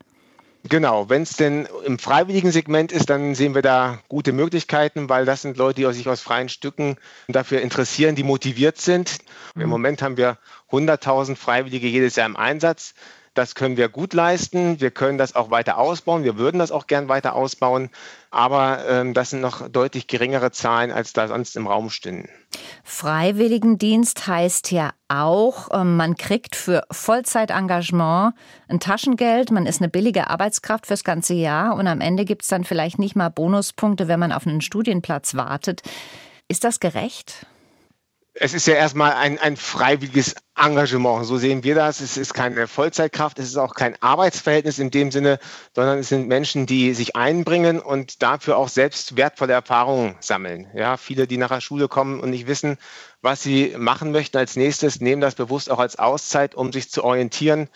Genau, 0.67 1.09
wenn 1.09 1.21
es 1.21 1.37
denn 1.37 1.67
im 1.85 1.99
freiwilligen 1.99 2.51
Segment 2.51 2.91
ist, 2.91 3.11
dann 3.11 3.35
sehen 3.35 3.53
wir 3.53 3.61
da 3.61 3.99
gute 4.07 4.33
Möglichkeiten, 4.33 5.09
weil 5.09 5.23
das 5.25 5.43
sind 5.43 5.57
Leute, 5.57 5.81
die 5.81 5.93
sich 5.93 6.09
aus 6.09 6.21
freien 6.21 6.49
Stücken 6.49 6.97
dafür 7.27 7.61
interessieren, 7.61 8.15
die 8.15 8.23
motiviert 8.23 8.79
sind. 8.79 9.19
Mhm. 9.53 9.61
Im 9.61 9.69
Moment 9.69 10.01
haben 10.01 10.17
wir 10.17 10.39
100.000 10.71 11.35
Freiwillige 11.35 11.87
jedes 11.87 12.15
Jahr 12.15 12.25
im 12.25 12.35
Einsatz. 12.35 12.95
Das 13.35 13.53
können 13.53 13.75
wir 13.75 13.89
gut 13.89 14.13
leisten. 14.13 14.79
Wir 14.79 14.91
können 14.91 15.17
das 15.17 15.35
auch 15.35 15.51
weiter 15.51 15.77
ausbauen. 15.77 16.23
Wir 16.23 16.37
würden 16.37 16.57
das 16.57 16.71
auch 16.71 16.87
gern 16.87 17.09
weiter 17.09 17.35
ausbauen. 17.35 17.89
Aber 18.31 18.85
ähm, 18.87 19.13
das 19.13 19.29
sind 19.29 19.41
noch 19.41 19.67
deutlich 19.69 20.07
geringere 20.07 20.51
Zahlen, 20.51 20.91
als 20.91 21.11
da 21.11 21.27
sonst 21.27 21.57
im 21.57 21.67
Raum 21.67 21.89
stehen. 21.89 22.29
Freiwilligendienst 22.85 24.25
heißt 24.25 24.71
ja 24.71 24.91
auch, 25.09 25.67
ähm, 25.73 25.97
man 25.97 26.15
kriegt 26.15 26.55
für 26.55 26.83
Vollzeitengagement 26.91 28.33
ein 28.69 28.79
Taschengeld, 28.79 29.51
man 29.51 29.65
ist 29.65 29.81
eine 29.81 29.89
billige 29.89 30.29
Arbeitskraft 30.29 30.87
fürs 30.87 31.03
ganze 31.03 31.33
Jahr 31.33 31.75
und 31.75 31.87
am 31.87 32.01
Ende 32.01 32.23
gibt 32.23 32.43
es 32.43 32.47
dann 32.47 32.63
vielleicht 32.63 32.99
nicht 32.99 33.15
mal 33.15 33.29
Bonuspunkte, 33.29 34.07
wenn 34.07 34.19
man 34.19 34.31
auf 34.31 34.47
einen 34.47 34.61
Studienplatz 34.61 35.35
wartet. 35.35 35.81
Ist 36.47 36.63
das 36.63 36.79
gerecht? 36.79 37.45
Es 38.37 38.53
ist 38.53 38.67
ja 38.67 38.73
erstmal 38.73 39.13
ein, 39.13 39.39
ein 39.39 39.55
freiwilliges 39.55 40.35
Engagement. 40.57 41.25
So 41.25 41.37
sehen 41.37 41.63
wir 41.63 41.73
das. 41.73 42.01
Es 42.01 42.17
ist 42.17 42.33
keine 42.33 42.67
Vollzeitkraft, 42.67 43.39
es 43.39 43.47
ist 43.47 43.57
auch 43.57 43.73
kein 43.73 44.01
Arbeitsverhältnis 44.01 44.77
in 44.77 44.91
dem 44.91 45.09
Sinne, 45.11 45.39
sondern 45.73 45.99
es 45.99 46.09
sind 46.09 46.27
Menschen, 46.27 46.65
die 46.65 46.93
sich 46.93 47.15
einbringen 47.15 47.79
und 47.79 48.21
dafür 48.21 48.57
auch 48.57 48.67
selbst 48.67 49.15
wertvolle 49.15 49.53
Erfahrungen 49.53 50.15
sammeln. 50.19 50.67
Ja, 50.75 50.97
viele, 50.97 51.27
die 51.27 51.37
nach 51.37 51.47
der 51.47 51.61
Schule 51.61 51.87
kommen 51.87 52.19
und 52.19 52.29
nicht 52.29 52.45
wissen, 52.45 52.77
was 53.21 53.41
sie 53.41 53.73
machen 53.77 54.11
möchten 54.11 54.37
als 54.37 54.57
nächstes, 54.57 54.99
nehmen 54.99 55.21
das 55.21 55.35
bewusst 55.35 55.71
auch 55.71 55.79
als 55.79 55.97
Auszeit, 55.97 56.55
um 56.55 56.73
sich 56.73 56.91
zu 56.91 57.05
orientieren, 57.05 57.69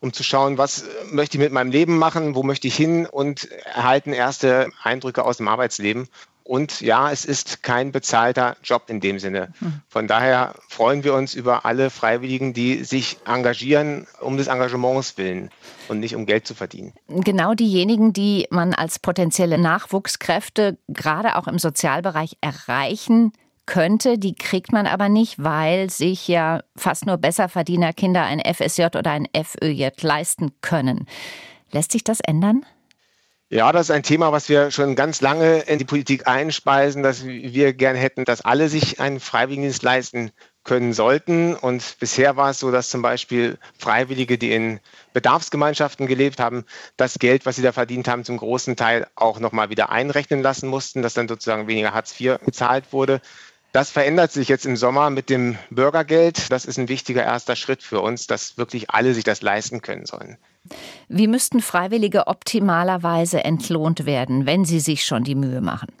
um 0.00 0.14
zu 0.14 0.22
schauen, 0.22 0.56
was 0.56 0.84
möchte 1.10 1.36
ich 1.36 1.42
mit 1.42 1.52
meinem 1.52 1.70
Leben 1.70 1.98
machen, 1.98 2.34
wo 2.34 2.42
möchte 2.42 2.68
ich 2.68 2.76
hin 2.76 3.06
und 3.06 3.50
erhalten 3.50 4.14
erste 4.14 4.70
Eindrücke 4.82 5.24
aus 5.24 5.36
dem 5.36 5.48
Arbeitsleben. 5.48 6.08
Und 6.46 6.80
ja, 6.80 7.10
es 7.10 7.24
ist 7.24 7.64
kein 7.64 7.90
bezahlter 7.90 8.56
Job 8.62 8.84
in 8.86 9.00
dem 9.00 9.18
Sinne. 9.18 9.52
Hm. 9.58 9.80
Von 9.88 10.06
daher 10.06 10.54
freuen 10.68 11.02
wir 11.02 11.12
uns 11.14 11.34
über 11.34 11.64
alle 11.64 11.90
Freiwilligen, 11.90 12.52
die 12.52 12.84
sich 12.84 13.18
engagieren 13.26 14.06
um 14.20 14.36
des 14.36 14.46
Engagements 14.46 15.18
willen 15.18 15.50
und 15.88 15.98
nicht 15.98 16.14
um 16.14 16.24
Geld 16.24 16.46
zu 16.46 16.54
verdienen. 16.54 16.92
Genau 17.08 17.54
diejenigen, 17.54 18.12
die 18.12 18.46
man 18.50 18.74
als 18.74 19.00
potenzielle 19.00 19.58
Nachwuchskräfte 19.58 20.78
gerade 20.86 21.34
auch 21.34 21.48
im 21.48 21.58
Sozialbereich 21.58 22.36
erreichen 22.40 23.32
könnte, 23.66 24.16
die 24.16 24.36
kriegt 24.36 24.70
man 24.70 24.86
aber 24.86 25.08
nicht, 25.08 25.42
weil 25.42 25.90
sich 25.90 26.28
ja 26.28 26.60
fast 26.76 27.06
nur 27.06 27.16
Besserverdienerkinder 27.16 28.22
ein 28.22 28.40
FSJ 28.40 28.84
oder 28.96 29.10
ein 29.10 29.26
FÖJ 29.34 29.88
leisten 30.00 30.52
können. 30.60 31.06
Lässt 31.72 31.90
sich 31.90 32.04
das 32.04 32.20
ändern? 32.20 32.64
Ja, 33.48 33.70
das 33.70 33.86
ist 33.86 33.90
ein 33.92 34.02
Thema, 34.02 34.32
was 34.32 34.48
wir 34.48 34.72
schon 34.72 34.96
ganz 34.96 35.20
lange 35.20 35.60
in 35.60 35.78
die 35.78 35.84
Politik 35.84 36.26
einspeisen, 36.26 37.04
dass 37.04 37.24
wir 37.24 37.74
gerne 37.74 37.96
hätten, 37.98 38.24
dass 38.24 38.40
alle 38.40 38.68
sich 38.68 38.98
einen 38.98 39.20
Freiwilligendienst 39.20 39.84
leisten 39.84 40.32
können 40.64 40.92
sollten. 40.92 41.54
Und 41.54 41.96
bisher 42.00 42.36
war 42.36 42.50
es 42.50 42.58
so, 42.58 42.72
dass 42.72 42.90
zum 42.90 43.02
Beispiel 43.02 43.56
Freiwillige, 43.78 44.36
die 44.36 44.50
in 44.52 44.80
Bedarfsgemeinschaften 45.12 46.08
gelebt 46.08 46.40
haben, 46.40 46.64
das 46.96 47.20
Geld, 47.20 47.46
was 47.46 47.54
sie 47.54 47.62
da 47.62 47.70
verdient 47.70 48.08
haben, 48.08 48.24
zum 48.24 48.36
großen 48.36 48.74
Teil 48.74 49.06
auch 49.14 49.38
nochmal 49.38 49.70
wieder 49.70 49.90
einrechnen 49.90 50.42
lassen 50.42 50.68
mussten, 50.68 51.02
dass 51.02 51.14
dann 51.14 51.28
sozusagen 51.28 51.68
weniger 51.68 51.94
Hartz 51.94 52.20
IV 52.20 52.38
gezahlt 52.44 52.92
wurde. 52.92 53.20
Das 53.76 53.90
verändert 53.90 54.32
sich 54.32 54.48
jetzt 54.48 54.64
im 54.64 54.74
Sommer 54.74 55.10
mit 55.10 55.28
dem 55.28 55.58
Bürgergeld. 55.68 56.50
Das 56.50 56.64
ist 56.64 56.78
ein 56.78 56.88
wichtiger 56.88 57.22
erster 57.22 57.56
Schritt 57.56 57.82
für 57.82 58.00
uns, 58.00 58.26
dass 58.26 58.56
wirklich 58.56 58.88
alle 58.88 59.12
sich 59.12 59.22
das 59.22 59.42
leisten 59.42 59.82
können 59.82 60.06
sollen. 60.06 60.38
Wie 61.10 61.26
müssten 61.26 61.60
Freiwillige 61.60 62.26
optimalerweise 62.26 63.44
entlohnt 63.44 64.06
werden, 64.06 64.46
wenn 64.46 64.64
sie 64.64 64.80
sich 64.80 65.04
schon 65.04 65.24
die 65.24 65.34
Mühe 65.34 65.60
machen? 65.60 65.92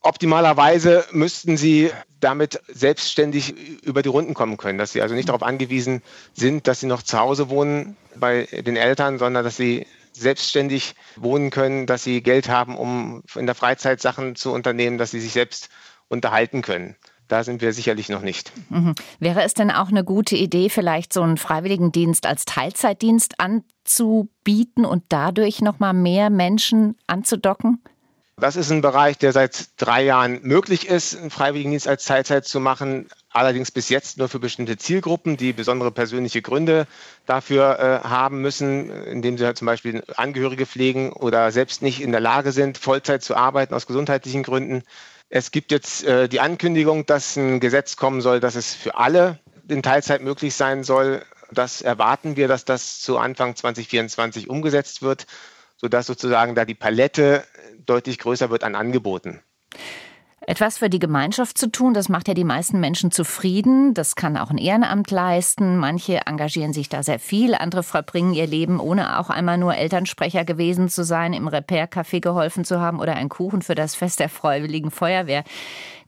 Optimalerweise 0.00 1.04
müssten 1.10 1.58
sie 1.58 1.90
damit 2.20 2.58
selbstständig 2.68 3.82
über 3.82 4.00
die 4.00 4.08
Runden 4.08 4.32
kommen 4.32 4.56
können, 4.56 4.78
dass 4.78 4.92
sie 4.92 5.02
also 5.02 5.14
nicht 5.14 5.28
darauf 5.28 5.42
angewiesen 5.42 6.00
sind, 6.32 6.68
dass 6.68 6.80
sie 6.80 6.86
noch 6.86 7.02
zu 7.02 7.18
Hause 7.18 7.50
wohnen 7.50 7.98
bei 8.16 8.44
den 8.44 8.76
Eltern, 8.76 9.18
sondern 9.18 9.44
dass 9.44 9.58
sie 9.58 9.86
selbstständig 10.12 10.94
wohnen 11.16 11.50
können, 11.50 11.84
dass 11.84 12.02
sie 12.02 12.22
Geld 12.22 12.48
haben, 12.48 12.78
um 12.78 13.22
in 13.36 13.44
der 13.44 13.54
Freizeit 13.54 14.00
Sachen 14.00 14.36
zu 14.36 14.54
unternehmen, 14.54 14.96
dass 14.96 15.10
sie 15.10 15.20
sich 15.20 15.34
selbst 15.34 15.68
unterhalten 16.08 16.60
können. 16.62 16.96
Da 17.30 17.44
sind 17.44 17.62
wir 17.62 17.72
sicherlich 17.72 18.08
noch 18.08 18.22
nicht. 18.22 18.50
Mhm. 18.70 18.96
Wäre 19.20 19.44
es 19.44 19.54
denn 19.54 19.70
auch 19.70 19.88
eine 19.88 20.02
gute 20.02 20.34
Idee, 20.34 20.68
vielleicht 20.68 21.12
so 21.12 21.22
einen 21.22 21.36
Freiwilligendienst 21.36 22.26
als 22.26 22.44
Teilzeitdienst 22.44 23.38
anzubieten 23.38 24.84
und 24.84 25.04
dadurch 25.10 25.62
noch 25.62 25.78
mal 25.78 25.92
mehr 25.92 26.28
Menschen 26.28 26.96
anzudocken? 27.06 27.80
Das 28.36 28.56
ist 28.56 28.72
ein 28.72 28.80
Bereich, 28.80 29.16
der 29.16 29.32
seit 29.32 29.68
drei 29.76 30.02
Jahren 30.02 30.40
möglich 30.42 30.88
ist, 30.88 31.16
einen 31.16 31.30
Freiwilligendienst 31.30 31.86
als 31.86 32.04
Teilzeit 32.04 32.46
zu 32.46 32.58
machen. 32.58 33.06
Allerdings 33.30 33.70
bis 33.70 33.90
jetzt 33.90 34.18
nur 34.18 34.28
für 34.28 34.40
bestimmte 34.40 34.76
Zielgruppen, 34.76 35.36
die 35.36 35.52
besondere 35.52 35.92
persönliche 35.92 36.42
Gründe 36.42 36.88
dafür 37.26 37.78
äh, 37.78 38.08
haben 38.08 38.42
müssen, 38.42 38.90
indem 39.04 39.38
sie 39.38 39.44
halt 39.44 39.56
zum 39.56 39.66
Beispiel 39.66 40.02
Angehörige 40.16 40.66
pflegen 40.66 41.12
oder 41.12 41.52
selbst 41.52 41.80
nicht 41.80 42.00
in 42.00 42.10
der 42.10 42.20
Lage 42.20 42.50
sind, 42.50 42.76
Vollzeit 42.76 43.22
zu 43.22 43.36
arbeiten 43.36 43.72
aus 43.72 43.86
gesundheitlichen 43.86 44.42
Gründen. 44.42 44.82
Es 45.32 45.52
gibt 45.52 45.70
jetzt 45.70 46.02
äh, 46.02 46.28
die 46.28 46.40
Ankündigung, 46.40 47.06
dass 47.06 47.36
ein 47.36 47.60
Gesetz 47.60 47.96
kommen 47.96 48.20
soll, 48.20 48.40
dass 48.40 48.56
es 48.56 48.74
für 48.74 48.96
alle 48.96 49.38
in 49.68 49.80
Teilzeit 49.80 50.22
möglich 50.22 50.54
sein 50.54 50.82
soll. 50.82 51.22
Das 51.52 51.82
erwarten 51.82 52.36
wir, 52.36 52.48
dass 52.48 52.64
das 52.64 53.00
zu 53.00 53.16
Anfang 53.16 53.54
2024 53.54 54.50
umgesetzt 54.50 55.02
wird, 55.02 55.26
sodass 55.76 56.06
sozusagen 56.06 56.56
da 56.56 56.64
die 56.64 56.74
Palette 56.74 57.44
deutlich 57.86 58.18
größer 58.18 58.50
wird 58.50 58.64
an 58.64 58.74
Angeboten. 58.74 59.40
Etwas 60.46 60.78
für 60.78 60.88
die 60.88 60.98
Gemeinschaft 60.98 61.58
zu 61.58 61.70
tun, 61.70 61.92
das 61.92 62.08
macht 62.08 62.26
ja 62.26 62.32
die 62.32 62.44
meisten 62.44 62.80
Menschen 62.80 63.10
zufrieden. 63.10 63.92
Das 63.92 64.16
kann 64.16 64.38
auch 64.38 64.50
ein 64.50 64.56
Ehrenamt 64.56 65.10
leisten. 65.10 65.76
Manche 65.76 66.26
engagieren 66.26 66.72
sich 66.72 66.88
da 66.88 67.02
sehr 67.02 67.18
viel, 67.18 67.54
andere 67.54 67.82
verbringen 67.82 68.32
ihr 68.32 68.46
Leben, 68.46 68.80
ohne 68.80 69.18
auch 69.18 69.28
einmal 69.28 69.58
nur 69.58 69.74
Elternsprecher 69.74 70.46
gewesen 70.46 70.88
zu 70.88 71.04
sein, 71.04 71.34
im 71.34 71.46
Repair-Café 71.46 72.20
geholfen 72.20 72.64
zu 72.64 72.80
haben 72.80 73.00
oder 73.00 73.16
einen 73.16 73.28
Kuchen 73.28 73.60
für 73.60 73.74
das 73.74 73.94
Fest 73.94 74.18
der 74.18 74.30
Freiwilligen 74.30 74.90
Feuerwehr 74.90 75.44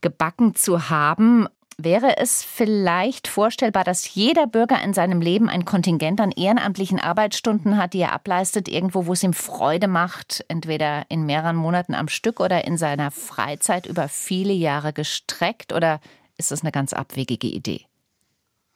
gebacken 0.01 0.55
zu 0.55 0.89
haben. 0.89 1.47
Wäre 1.77 2.17
es 2.17 2.43
vielleicht 2.43 3.27
vorstellbar, 3.27 3.83
dass 3.83 4.13
jeder 4.13 4.45
Bürger 4.45 4.81
in 4.83 4.93
seinem 4.93 5.21
Leben 5.21 5.49
ein 5.49 5.65
Kontingent 5.65 6.21
an 6.21 6.31
ehrenamtlichen 6.31 6.99
Arbeitsstunden 6.99 7.77
hat, 7.77 7.93
die 7.93 8.01
er 8.01 8.13
ableistet, 8.13 8.67
irgendwo, 8.67 9.07
wo 9.07 9.13
es 9.13 9.23
ihm 9.23 9.33
Freude 9.33 9.87
macht, 9.87 10.45
entweder 10.49 11.05
in 11.09 11.25
mehreren 11.25 11.55
Monaten 11.55 11.95
am 11.95 12.09
Stück 12.09 12.39
oder 12.39 12.65
in 12.65 12.77
seiner 12.77 13.09
Freizeit 13.09 13.87
über 13.87 14.07
viele 14.07 14.53
Jahre 14.53 14.93
gestreckt? 14.93 15.73
Oder 15.73 15.99
ist 16.37 16.51
das 16.51 16.61
eine 16.61 16.71
ganz 16.71 16.93
abwegige 16.93 17.47
Idee? 17.47 17.85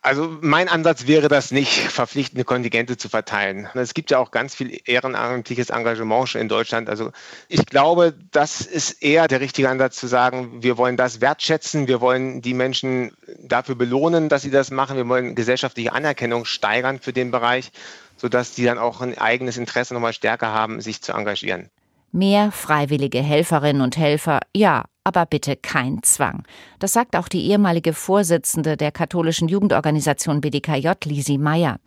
Also 0.08 0.38
mein 0.40 0.70
Ansatz 0.70 1.06
wäre 1.06 1.28
das 1.28 1.52
nicht, 1.52 1.70
verpflichtende 1.70 2.46
Kontingente 2.46 2.96
zu 2.96 3.10
verteilen. 3.10 3.68
Es 3.74 3.94
gibt 3.94 4.10
ja 4.10 4.20
auch 4.20 4.32
ganz 4.32 4.56
viel 4.56 4.80
ehrenamtliches 4.86 5.70
Engagement 5.70 6.30
schon 6.30 6.40
in 6.40 6.48
Deutschland. 6.48 6.90
Also 6.90 7.12
ich 7.50 7.66
glaube, 7.66 8.14
das 8.32 8.62
ist 8.62 9.04
eher 9.04 9.28
der 9.28 9.42
richtige 9.42 9.68
Ansatz 9.68 9.98
zu 9.98 10.08
sagen, 10.08 10.64
wir 10.64 10.78
wollen 10.78 10.96
das 10.96 11.20
wertschätzen, 11.20 11.90
wir 11.90 12.00
wollen 12.00 12.42
die 12.42 12.54
Menschen 12.54 13.18
dafür 13.38 13.76
belohnen, 13.76 14.30
dass 14.30 14.44
sie 14.44 14.50
das 14.50 14.72
machen, 14.72 14.96
wir 14.96 15.10
wollen 15.10 15.36
gesellschaftliche 15.36 15.92
Anerkennung 15.92 16.46
steigern 16.46 17.00
für 17.00 17.12
den 17.12 17.30
Bereich, 17.30 17.74
sodass 18.16 18.56
die 18.56 18.64
dann 18.64 18.78
auch 18.78 19.02
ein 19.02 19.18
eigenes 19.18 19.58
Interesse 19.58 19.94
nochmal 19.94 20.14
stärker 20.14 20.54
haben, 20.54 20.80
sich 20.80 21.02
zu 21.02 21.12
engagieren. 21.12 21.70
Mehr 22.14 22.54
freiwillige 22.54 23.22
Helferinnen 23.22 23.82
und 23.82 23.98
Helfer, 23.98 24.40
ja, 24.56 24.86
aber 25.08 25.26
bitte 25.26 25.56
kein 25.56 26.04
Zwang. 26.04 26.44
Das 26.80 26.92
sagt 26.92 27.16
auch 27.16 27.30
die 27.30 27.46
ehemalige 27.46 27.94
Vorsitzende 27.94 28.76
der 28.76 28.92
katholischen 28.92 29.48
Jugendorganisation 29.48 30.42
BDKJ, 30.42 30.90
Lisi 31.06 31.38
Meyer. 31.38 31.80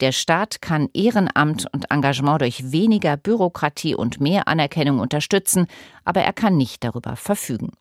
Der 0.00 0.12
Staat 0.12 0.60
kann 0.60 0.90
Ehrenamt 0.92 1.64
und 1.72 1.90
Engagement 1.90 2.42
durch 2.42 2.70
weniger 2.72 3.16
Bürokratie 3.16 3.94
und 3.94 4.20
mehr 4.20 4.46
Anerkennung 4.46 4.98
unterstützen, 4.98 5.68
aber 6.04 6.20
er 6.20 6.34
kann 6.34 6.58
nicht 6.58 6.84
darüber 6.84 7.16
verfügen. 7.16 7.72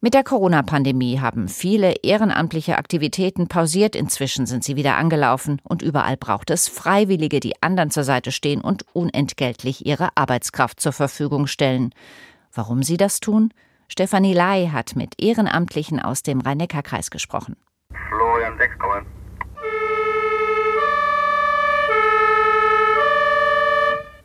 Mit 0.00 0.14
der 0.14 0.24
Corona-Pandemie 0.24 1.20
haben 1.20 1.46
viele 1.46 1.96
ehrenamtliche 2.02 2.78
Aktivitäten 2.78 3.48
pausiert, 3.48 3.94
inzwischen 3.94 4.46
sind 4.46 4.64
sie 4.64 4.76
wieder 4.76 4.96
angelaufen 4.96 5.60
und 5.64 5.82
überall 5.82 6.16
braucht 6.16 6.48
es 6.48 6.66
Freiwillige, 6.66 7.40
die 7.40 7.62
anderen 7.62 7.90
zur 7.90 8.04
Seite 8.04 8.32
stehen 8.32 8.62
und 8.62 8.86
unentgeltlich 8.94 9.84
ihre 9.84 10.08
Arbeitskraft 10.14 10.80
zur 10.80 10.92
Verfügung 10.92 11.46
stellen. 11.46 11.92
Warum 12.54 12.82
sie 12.82 12.96
das 12.96 13.20
tun? 13.20 13.52
Stefanie 13.90 14.34
Lai 14.34 14.68
hat 14.70 14.96
mit 14.96 15.14
Ehrenamtlichen 15.20 15.98
aus 15.98 16.22
dem 16.22 16.40
Rhein-Neckar-Kreis 16.40 17.10
gesprochen. 17.10 17.56
Florian 18.10 18.58
6, 18.58 18.76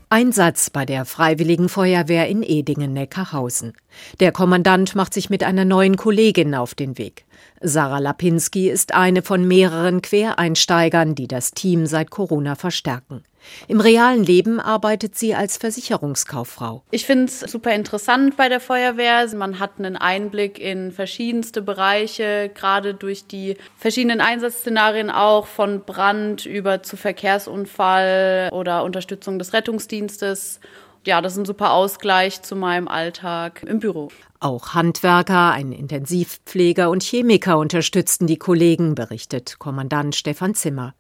Einsatz 0.10 0.70
bei 0.70 0.86
der 0.86 1.06
Freiwilligen 1.06 1.70
Feuerwehr 1.70 2.28
in 2.28 2.44
Edingen-Neckarhausen. 2.44 3.74
Der 4.20 4.32
Kommandant 4.32 4.94
macht 4.94 5.12
sich 5.12 5.32
mit 5.32 5.44
einer 5.44 5.66
neuen 5.66 5.98
Kollegin 5.98 6.54
auf 6.54 6.76
den 6.76 7.00
Weg. 7.00 7.26
Sarah 7.62 8.00
Lapinski 8.00 8.70
ist 8.70 8.94
eine 8.94 9.22
von 9.22 9.48
mehreren 9.48 10.02
Quereinsteigern, 10.02 11.16
die 11.16 11.28
das 11.28 11.52
Team 11.52 11.86
seit 11.86 12.10
Corona 12.10 12.56
verstärken. 12.56 13.24
Im 13.68 13.80
realen 13.82 14.24
Leben 14.24 14.60
arbeitet 14.60 15.16
sie 15.16 15.36
als 15.36 15.58
Versicherungskauffrau. 15.58 16.84
Ich 16.92 17.06
finde 17.06 17.26
es 17.26 17.40
super 17.42 17.74
interessant 17.74 18.38
bei 18.38 18.50
der 18.50 18.60
Feuerwehr. 18.60 19.28
Man 19.36 19.60
hat 19.60 19.72
einen 19.78 19.96
Einblick 19.96 20.60
in 20.60 20.92
verschiedenste 20.92 21.62
Bereiche, 21.62 22.52
gerade 22.54 22.94
durch 22.94 23.28
die 23.28 23.58
verschiedenen 23.78 24.22
Einsatzszenarien 24.22 25.10
auch 25.10 25.48
von 25.48 25.82
Brand 25.82 26.46
über 26.46 26.84
zu 26.84 26.98
Verkehrsunfall 26.98 28.50
oder 28.52 28.84
Unterstützung 28.84 29.40
des 29.40 29.54
Rettungsdienstes. 29.54 30.60
Ja, 31.06 31.22
das 31.22 31.34
ist 31.34 31.40
ein 31.40 31.46
super 31.46 31.74
Ausgleich 31.74 32.42
zu 32.44 32.56
meinem 32.56 32.88
Alltag 32.88 33.64
im 33.68 33.80
Büro. 33.80 34.10
Auch 34.44 34.74
Handwerker, 34.74 35.52
ein 35.52 35.72
Intensivpfleger 35.72 36.90
und 36.90 37.02
Chemiker 37.02 37.58
unterstützten 37.58 38.28
die 38.28 38.36
Kollegen, 38.36 38.94
berichtet 38.94 39.58
Kommandant 39.58 40.18
Stefan 40.18 40.54
Zimmer. 40.54 40.96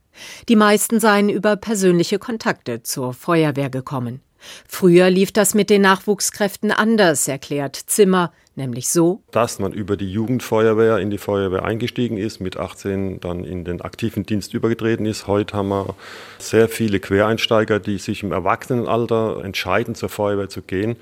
Die 0.48 0.56
meisten 0.56 1.02
seien 1.02 1.28
über 1.28 1.58
persönliche 1.58 2.20
Kontakte 2.20 2.84
zur 2.84 3.14
Feuerwehr 3.14 3.70
gekommen. 3.70 4.22
Früher 4.66 5.10
lief 5.10 5.34
das 5.34 5.56
mit 5.56 5.70
den 5.70 5.82
Nachwuchskräften 5.82 6.72
anders, 6.72 7.28
erklärt 7.28 7.76
Zimmer, 7.76 8.32
nämlich 8.56 8.90
so, 8.90 9.22
dass 9.32 9.60
man 9.60 9.74
über 9.74 9.98
die 9.98 10.12
Jugendfeuerwehr 10.12 11.00
in 11.00 11.10
die 11.10 11.18
Feuerwehr 11.18 11.66
eingestiegen 11.66 12.18
ist, 12.18 12.40
mit 12.40 12.56
18 12.56 13.20
dann 13.20 13.44
in 13.44 13.66
den 13.66 13.82
aktiven 13.82 14.26
Dienst 14.26 14.54
übergetreten 14.54 15.06
ist. 15.06 15.28
Heute 15.28 15.58
haben 15.58 15.70
wir 15.70 15.96
sehr 16.40 16.70
viele 16.70 17.02
Quereinsteiger, 17.02 17.82
die 17.82 17.98
sich 17.98 18.24
im 18.24 18.32
Erwachsenenalter 18.32 19.44
entscheiden, 19.44 19.96
zur 19.96 20.10
Feuerwehr 20.10 20.48
zu 20.48 20.62
gehen 20.62 20.96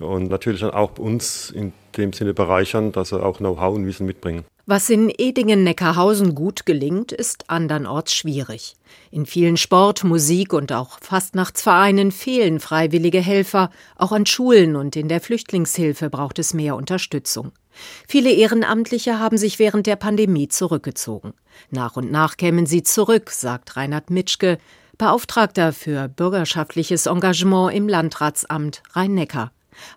und 0.00 0.30
natürlich 0.30 0.60
dann 0.60 0.70
auch 0.70 0.98
uns 0.98 1.50
in 1.50 1.72
dem 1.96 2.12
Sinne 2.12 2.34
bereichern, 2.34 2.92
dass 2.92 3.10
sie 3.10 3.22
auch 3.22 3.38
Know-how 3.38 3.74
und 3.74 3.86
Wissen 3.86 4.06
mitbringen. 4.06 4.44
Was 4.66 4.88
in 4.88 5.10
Edingen-Neckarhausen 5.16 6.36
gut 6.36 6.64
gelingt, 6.64 7.10
ist 7.10 7.50
andernorts 7.50 8.14
schwierig. 8.14 8.76
In 9.10 9.26
vielen 9.26 9.56
Sport-, 9.56 10.04
Musik- 10.04 10.52
und 10.52 10.72
auch 10.72 11.00
Fastnachtsvereinen 11.00 12.12
fehlen 12.12 12.60
freiwillige 12.60 13.20
Helfer. 13.20 13.70
Auch 13.96 14.12
an 14.12 14.26
Schulen 14.26 14.76
und 14.76 14.94
in 14.94 15.08
der 15.08 15.20
Flüchtlingshilfe 15.20 16.08
braucht 16.08 16.38
es 16.38 16.54
mehr 16.54 16.76
Unterstützung. 16.76 17.50
Viele 18.06 18.30
Ehrenamtliche 18.30 19.18
haben 19.18 19.38
sich 19.38 19.58
während 19.58 19.88
der 19.88 19.96
Pandemie 19.96 20.46
zurückgezogen. 20.46 21.32
Nach 21.70 21.96
und 21.96 22.12
nach 22.12 22.36
kämen 22.36 22.66
sie 22.66 22.84
zurück, 22.84 23.30
sagt 23.30 23.76
Reinhard 23.76 24.10
Mitschke, 24.10 24.58
Beauftragter 24.98 25.72
für 25.72 26.08
bürgerschaftliches 26.08 27.06
Engagement 27.06 27.74
im 27.74 27.88
Landratsamt 27.88 28.82
Rhein-Neckar. 28.92 29.50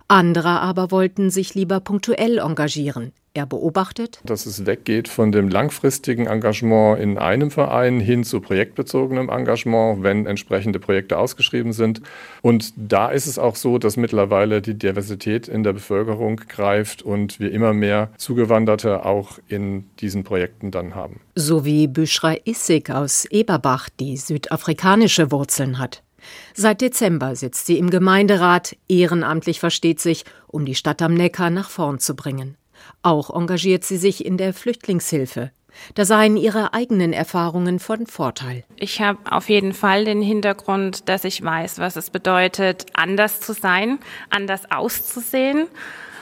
Andere 0.07 0.61
aber 0.61 0.91
wollten 0.91 1.29
sich 1.29 1.55
lieber 1.55 1.79
punktuell 1.79 2.39
engagieren. 2.39 3.13
Er 3.35 3.47
beobachtet, 3.47 4.19
dass 4.23 4.45
es 4.45 4.67
weggeht 4.67 5.07
von 5.07 5.31
dem 5.31 5.49
langfristigen 5.49 6.27
Engagement 6.27 6.99
in 6.99 7.17
einem 7.17 7.49
Verein 7.49 7.99
hin 7.99 8.23
zu 8.23 8.39
projektbezogenem 8.41 9.27
Engagement, 9.29 10.03
wenn 10.03 10.27
entsprechende 10.27 10.79
Projekte 10.79 11.17
ausgeschrieben 11.17 11.73
sind. 11.73 12.03
Und 12.43 12.73
da 12.75 13.09
ist 13.09 13.25
es 13.25 13.39
auch 13.39 13.55
so, 13.55 13.79
dass 13.79 13.97
mittlerweile 13.97 14.61
die 14.61 14.75
Diversität 14.75 15.47
in 15.47 15.63
der 15.63 15.73
Bevölkerung 15.73 16.35
greift 16.35 17.01
und 17.01 17.39
wir 17.39 17.51
immer 17.51 17.73
mehr 17.73 18.11
Zugewanderte 18.17 19.03
auch 19.03 19.39
in 19.47 19.85
diesen 19.99 20.23
Projekten 20.23 20.69
dann 20.69 20.93
haben. 20.93 21.19
So 21.33 21.65
wie 21.65 21.87
Büschra 21.87 22.35
Issig 22.45 22.91
aus 22.91 23.25
Eberbach, 23.31 23.89
die 23.99 24.15
südafrikanische 24.15 25.31
Wurzeln 25.31 25.79
hat. 25.79 26.03
Seit 26.53 26.81
Dezember 26.81 27.35
sitzt 27.35 27.65
sie 27.65 27.77
im 27.77 27.89
Gemeinderat, 27.89 28.75
ehrenamtlich 28.87 29.59
versteht 29.59 29.99
sich, 29.99 30.25
um 30.47 30.65
die 30.65 30.75
Stadt 30.75 31.01
am 31.01 31.13
Neckar 31.13 31.49
nach 31.49 31.69
vorn 31.69 31.99
zu 31.99 32.15
bringen. 32.15 32.57
Auch 33.01 33.33
engagiert 33.35 33.83
sie 33.83 33.97
sich 33.97 34.25
in 34.25 34.37
der 34.37 34.53
Flüchtlingshilfe. 34.53 35.51
Da 35.95 36.05
seien 36.05 36.37
ihre 36.37 36.73
eigenen 36.73 37.13
Erfahrungen 37.13 37.79
von 37.79 38.05
Vorteil. 38.05 38.63
Ich 38.77 39.01
habe 39.01 39.19
auf 39.31 39.49
jeden 39.49 39.73
Fall 39.73 40.05
den 40.05 40.21
Hintergrund, 40.21 41.09
dass 41.09 41.23
ich 41.23 41.43
weiß, 41.43 41.79
was 41.79 41.95
es 41.95 42.11
bedeutet, 42.11 42.85
anders 42.93 43.41
zu 43.41 43.53
sein, 43.53 43.99
anders 44.29 44.69
auszusehen 44.71 45.67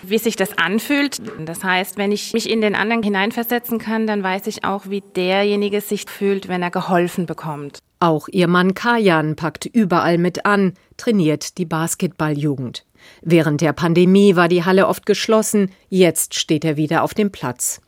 wie 0.03 0.17
sich 0.17 0.35
das 0.35 0.57
anfühlt. 0.57 1.21
Das 1.45 1.63
heißt, 1.63 1.97
wenn 1.97 2.11
ich 2.11 2.33
mich 2.33 2.49
in 2.49 2.61
den 2.61 2.75
anderen 2.75 3.03
hineinversetzen 3.03 3.79
kann, 3.79 4.07
dann 4.07 4.23
weiß 4.23 4.47
ich 4.47 4.63
auch, 4.63 4.85
wie 4.87 5.01
derjenige 5.01 5.81
sich 5.81 6.05
fühlt, 6.09 6.47
wenn 6.47 6.61
er 6.61 6.71
geholfen 6.71 7.25
bekommt. 7.25 7.79
Auch 8.01 8.27
ihr 8.27 8.47
Mann 8.47 8.73
Kajan 8.73 9.35
packt 9.35 9.67
überall 9.67 10.17
mit 10.17 10.47
an, 10.47 10.73
trainiert 10.97 11.59
die 11.59 11.65
Basketballjugend. 11.65 12.83
Während 13.21 13.61
der 13.61 13.73
Pandemie 13.73 14.35
war 14.35 14.47
die 14.47 14.65
Halle 14.65 14.87
oft 14.87 15.05
geschlossen, 15.05 15.69
jetzt 15.87 16.33
steht 16.33 16.65
er 16.65 16.77
wieder 16.77 17.03
auf 17.03 17.13
dem 17.13 17.31
Platz. 17.31 17.79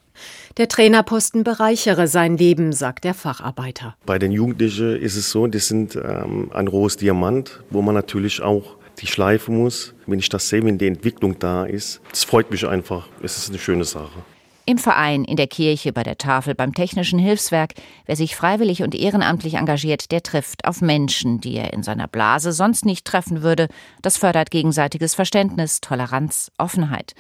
Der 0.58 0.68
Trainerposten 0.68 1.44
bereichere 1.44 2.08
sein 2.08 2.38
Leben, 2.38 2.74
sagt 2.74 3.06
der 3.06 3.16
Facharbeiter. 3.16 3.96
Bei 4.06 4.20
den 4.20 4.32
Jugendlichen 4.32 4.98
ist 4.98 5.16
es 5.16 5.32
so, 5.32 5.48
die 5.48 5.58
sind 5.58 5.96
ähm, 5.96 6.52
ein 6.54 6.68
rohes 6.68 6.96
Diamant, 6.98 7.64
wo 7.72 7.82
man 7.82 7.96
natürlich 7.96 8.40
auch 8.40 8.76
die 9.00 9.08
Schleife 9.08 9.52
muss. 9.52 9.96
Wenn 10.06 10.20
ich 10.20 10.30
das 10.30 10.48
sehe, 10.48 10.64
wenn 10.64 10.78
die 10.78 10.86
Entwicklung 10.86 11.40
da 11.40 11.66
ist, 11.66 12.02
das 12.12 12.24
freut 12.24 12.52
mich 12.52 12.68
einfach. 12.68 13.08
Es 13.24 13.36
ist 13.38 13.50
eine 13.50 13.58
schöne 13.58 13.84
Sache. 13.84 14.22
Im 14.66 14.78
Verein, 14.78 15.26
in 15.26 15.36
der 15.36 15.48
Kirche, 15.48 15.92
bei 15.92 16.04
der 16.04 16.18
Tafel, 16.18 16.56
beim 16.56 16.74
technischen 16.74 17.20
Hilfswerk. 17.20 17.74
Wer 18.06 18.16
sich 18.16 18.38
freiwillig 18.38 18.82
und 18.82 18.96
ehrenamtlich 18.96 19.56
engagiert, 19.56 20.10
der 20.12 20.24
trifft 20.24 20.64
auf 20.64 20.80
Menschen, 20.80 21.42
die 21.42 21.56
er 21.56 21.74
in 21.74 21.84
seiner 21.84 22.08
Blase 22.08 22.54
sonst 22.54 22.86
nicht 22.86 23.06
treffen 23.06 23.42
würde. 23.42 23.68
Das 24.02 24.16
fördert 24.16 24.52
gegenseitiges 24.52 25.16
Verständnis, 25.16 25.82
Toleranz, 25.82 26.50
Offenheit. 26.58 27.14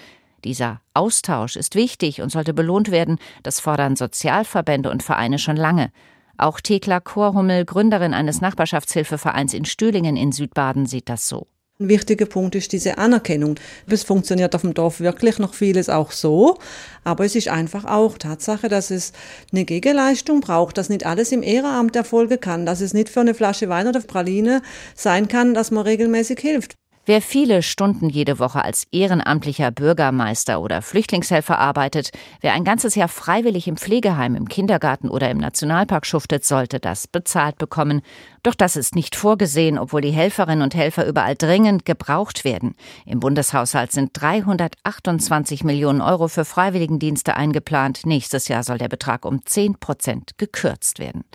Dieser 0.45 0.79
Austausch 0.93 1.57
ist 1.57 1.75
wichtig 1.75 2.21
und 2.21 2.29
sollte 2.29 2.53
belohnt 2.53 2.91
werden. 2.91 3.19
Das 3.43 3.59
fordern 3.59 3.97
Sozialverbände 3.97 4.89
und 4.89 5.03
Vereine 5.03 5.37
schon 5.37 5.57
lange. 5.57 5.91
Auch 6.37 6.61
Thekla 6.61 7.01
Korhummel, 7.01 7.65
Gründerin 7.65 8.13
eines 8.13 8.39
Nachbarschaftshilfevereins 8.39 9.53
in 9.53 9.65
Stühlingen 9.65 10.15
in 10.15 10.31
Südbaden, 10.31 10.85
sieht 10.85 11.09
das 11.09 11.27
so. 11.27 11.47
Ein 11.83 11.89
wichtiger 11.89 12.27
Punkt 12.27 12.55
ist 12.55 12.71
diese 12.71 12.97
Anerkennung. 12.97 13.55
Es 13.87 14.03
funktioniert 14.03 14.55
auf 14.55 14.61
dem 14.61 14.73
Dorf 14.73 15.01
wirklich 15.01 15.37
noch 15.37 15.53
vieles 15.53 15.89
auch 15.89 16.11
so, 16.11 16.57
aber 17.03 17.25
es 17.25 17.35
ist 17.35 17.49
einfach 17.49 17.83
auch 17.83 18.17
Tatsache, 18.17 18.69
dass 18.69 18.89
es 18.89 19.11
eine 19.51 19.65
Gegenleistung 19.65 20.39
braucht, 20.39 20.77
dass 20.77 20.87
nicht 20.87 21.05
alles 21.05 21.33
im 21.33 21.43
Ehrenamt 21.43 21.97
erfolgen 21.97 22.39
kann, 22.39 22.65
dass 22.65 22.79
es 22.79 22.93
nicht 22.93 23.09
für 23.09 23.19
eine 23.19 23.33
Flasche 23.33 23.67
Wein 23.67 23.89
oder 23.89 23.99
Praline 23.99 24.61
sein 24.95 25.27
kann, 25.27 25.53
dass 25.53 25.71
man 25.71 25.83
regelmäßig 25.83 26.39
hilft. 26.39 26.75
Wer 27.05 27.21
viele 27.21 27.63
Stunden 27.63 28.07
jede 28.07 28.39
Woche 28.39 28.63
als 28.63 28.87
ehrenamtlicher 28.93 29.71
Bürgermeister 29.71 30.61
oder 30.61 30.81
Flüchtlingshelfer 30.81 31.59
arbeitet, 31.59 32.11
wer 32.39 32.53
ein 32.53 32.63
ganzes 32.63 32.95
Jahr 32.95 33.09
freiwillig 33.09 33.67
im 33.67 33.75
Pflegeheim, 33.75 34.35
im 34.35 34.47
Kindergarten 34.47 35.09
oder 35.09 35.29
im 35.29 35.37
Nationalpark 35.37 36.05
schuftet, 36.05 36.45
sollte 36.45 36.79
das 36.79 37.09
bezahlt 37.09 37.57
bekommen. 37.57 38.03
Doch 38.41 38.55
das 38.55 38.77
ist 38.77 38.95
nicht 38.95 39.17
vorgesehen, 39.17 39.77
obwohl 39.77 39.99
die 39.99 40.11
Helferinnen 40.11 40.63
und 40.63 40.75
Helfer 40.75 41.05
überall 41.05 41.35
dringend 41.35 41.83
gebraucht 41.83 42.45
werden. 42.45 42.73
Im 43.05 43.19
Bundeshaushalt 43.19 43.91
sind 43.91 44.11
328 44.13 45.65
Millionen 45.65 45.99
Euro 45.99 46.29
für 46.29 46.45
Freiwilligendienste 46.45 47.35
eingeplant. 47.35 48.05
Nächstes 48.05 48.47
Jahr 48.47 48.63
soll 48.63 48.77
der 48.77 48.87
Betrag 48.87 49.25
um 49.25 49.45
10 49.45 49.77
Prozent 49.77 50.37
gekürzt 50.37 50.99
werden. 50.99 51.25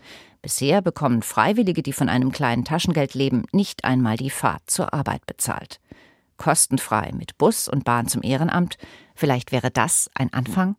Bisher 0.42 0.83
bekommen 0.83 1.22
Freiwillige, 1.22 1.83
die 1.83 1.92
von 1.92 2.09
einem 2.09 2.33
kleinen 2.33 2.64
Taschengeld 2.64 3.14
leben, 3.14 3.44
nicht 3.53 3.85
einmal 3.85 4.16
die 4.16 4.31
Fahrt 4.31 4.62
zur 4.66 4.94
Arbeit 4.94 5.27
bezahlt. 5.27 5.81
Kostenfrei 6.37 7.11
mit 7.12 7.37
Bus 7.38 7.68
und 7.68 7.85
Bahn 7.85 8.07
zum 8.07 8.22
Ehrenamt, 8.22 8.79
vielleicht 9.14 9.53
wäre 9.53 9.70
das 9.70 10.09
ein 10.14 10.33
Anfang? 10.33 10.77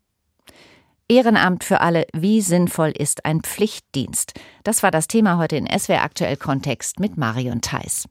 Ehrenamt 1.10 1.64
für 1.64 1.82
alle, 1.82 2.06
wie 2.14 2.40
sinnvoll 2.42 2.92
ist 2.92 3.26
ein 3.26 3.42
Pflichtdienst? 3.42 4.40
Das 4.64 4.84
war 4.84 4.92
das 4.92 5.08
Thema 5.08 5.38
heute 5.38 5.58
in 5.58 5.68
SWR 5.68 6.04
aktuell 6.04 6.38
Kontext 6.38 7.00
mit 7.00 7.18
Marion 7.18 7.62
Theiss. 7.62 8.06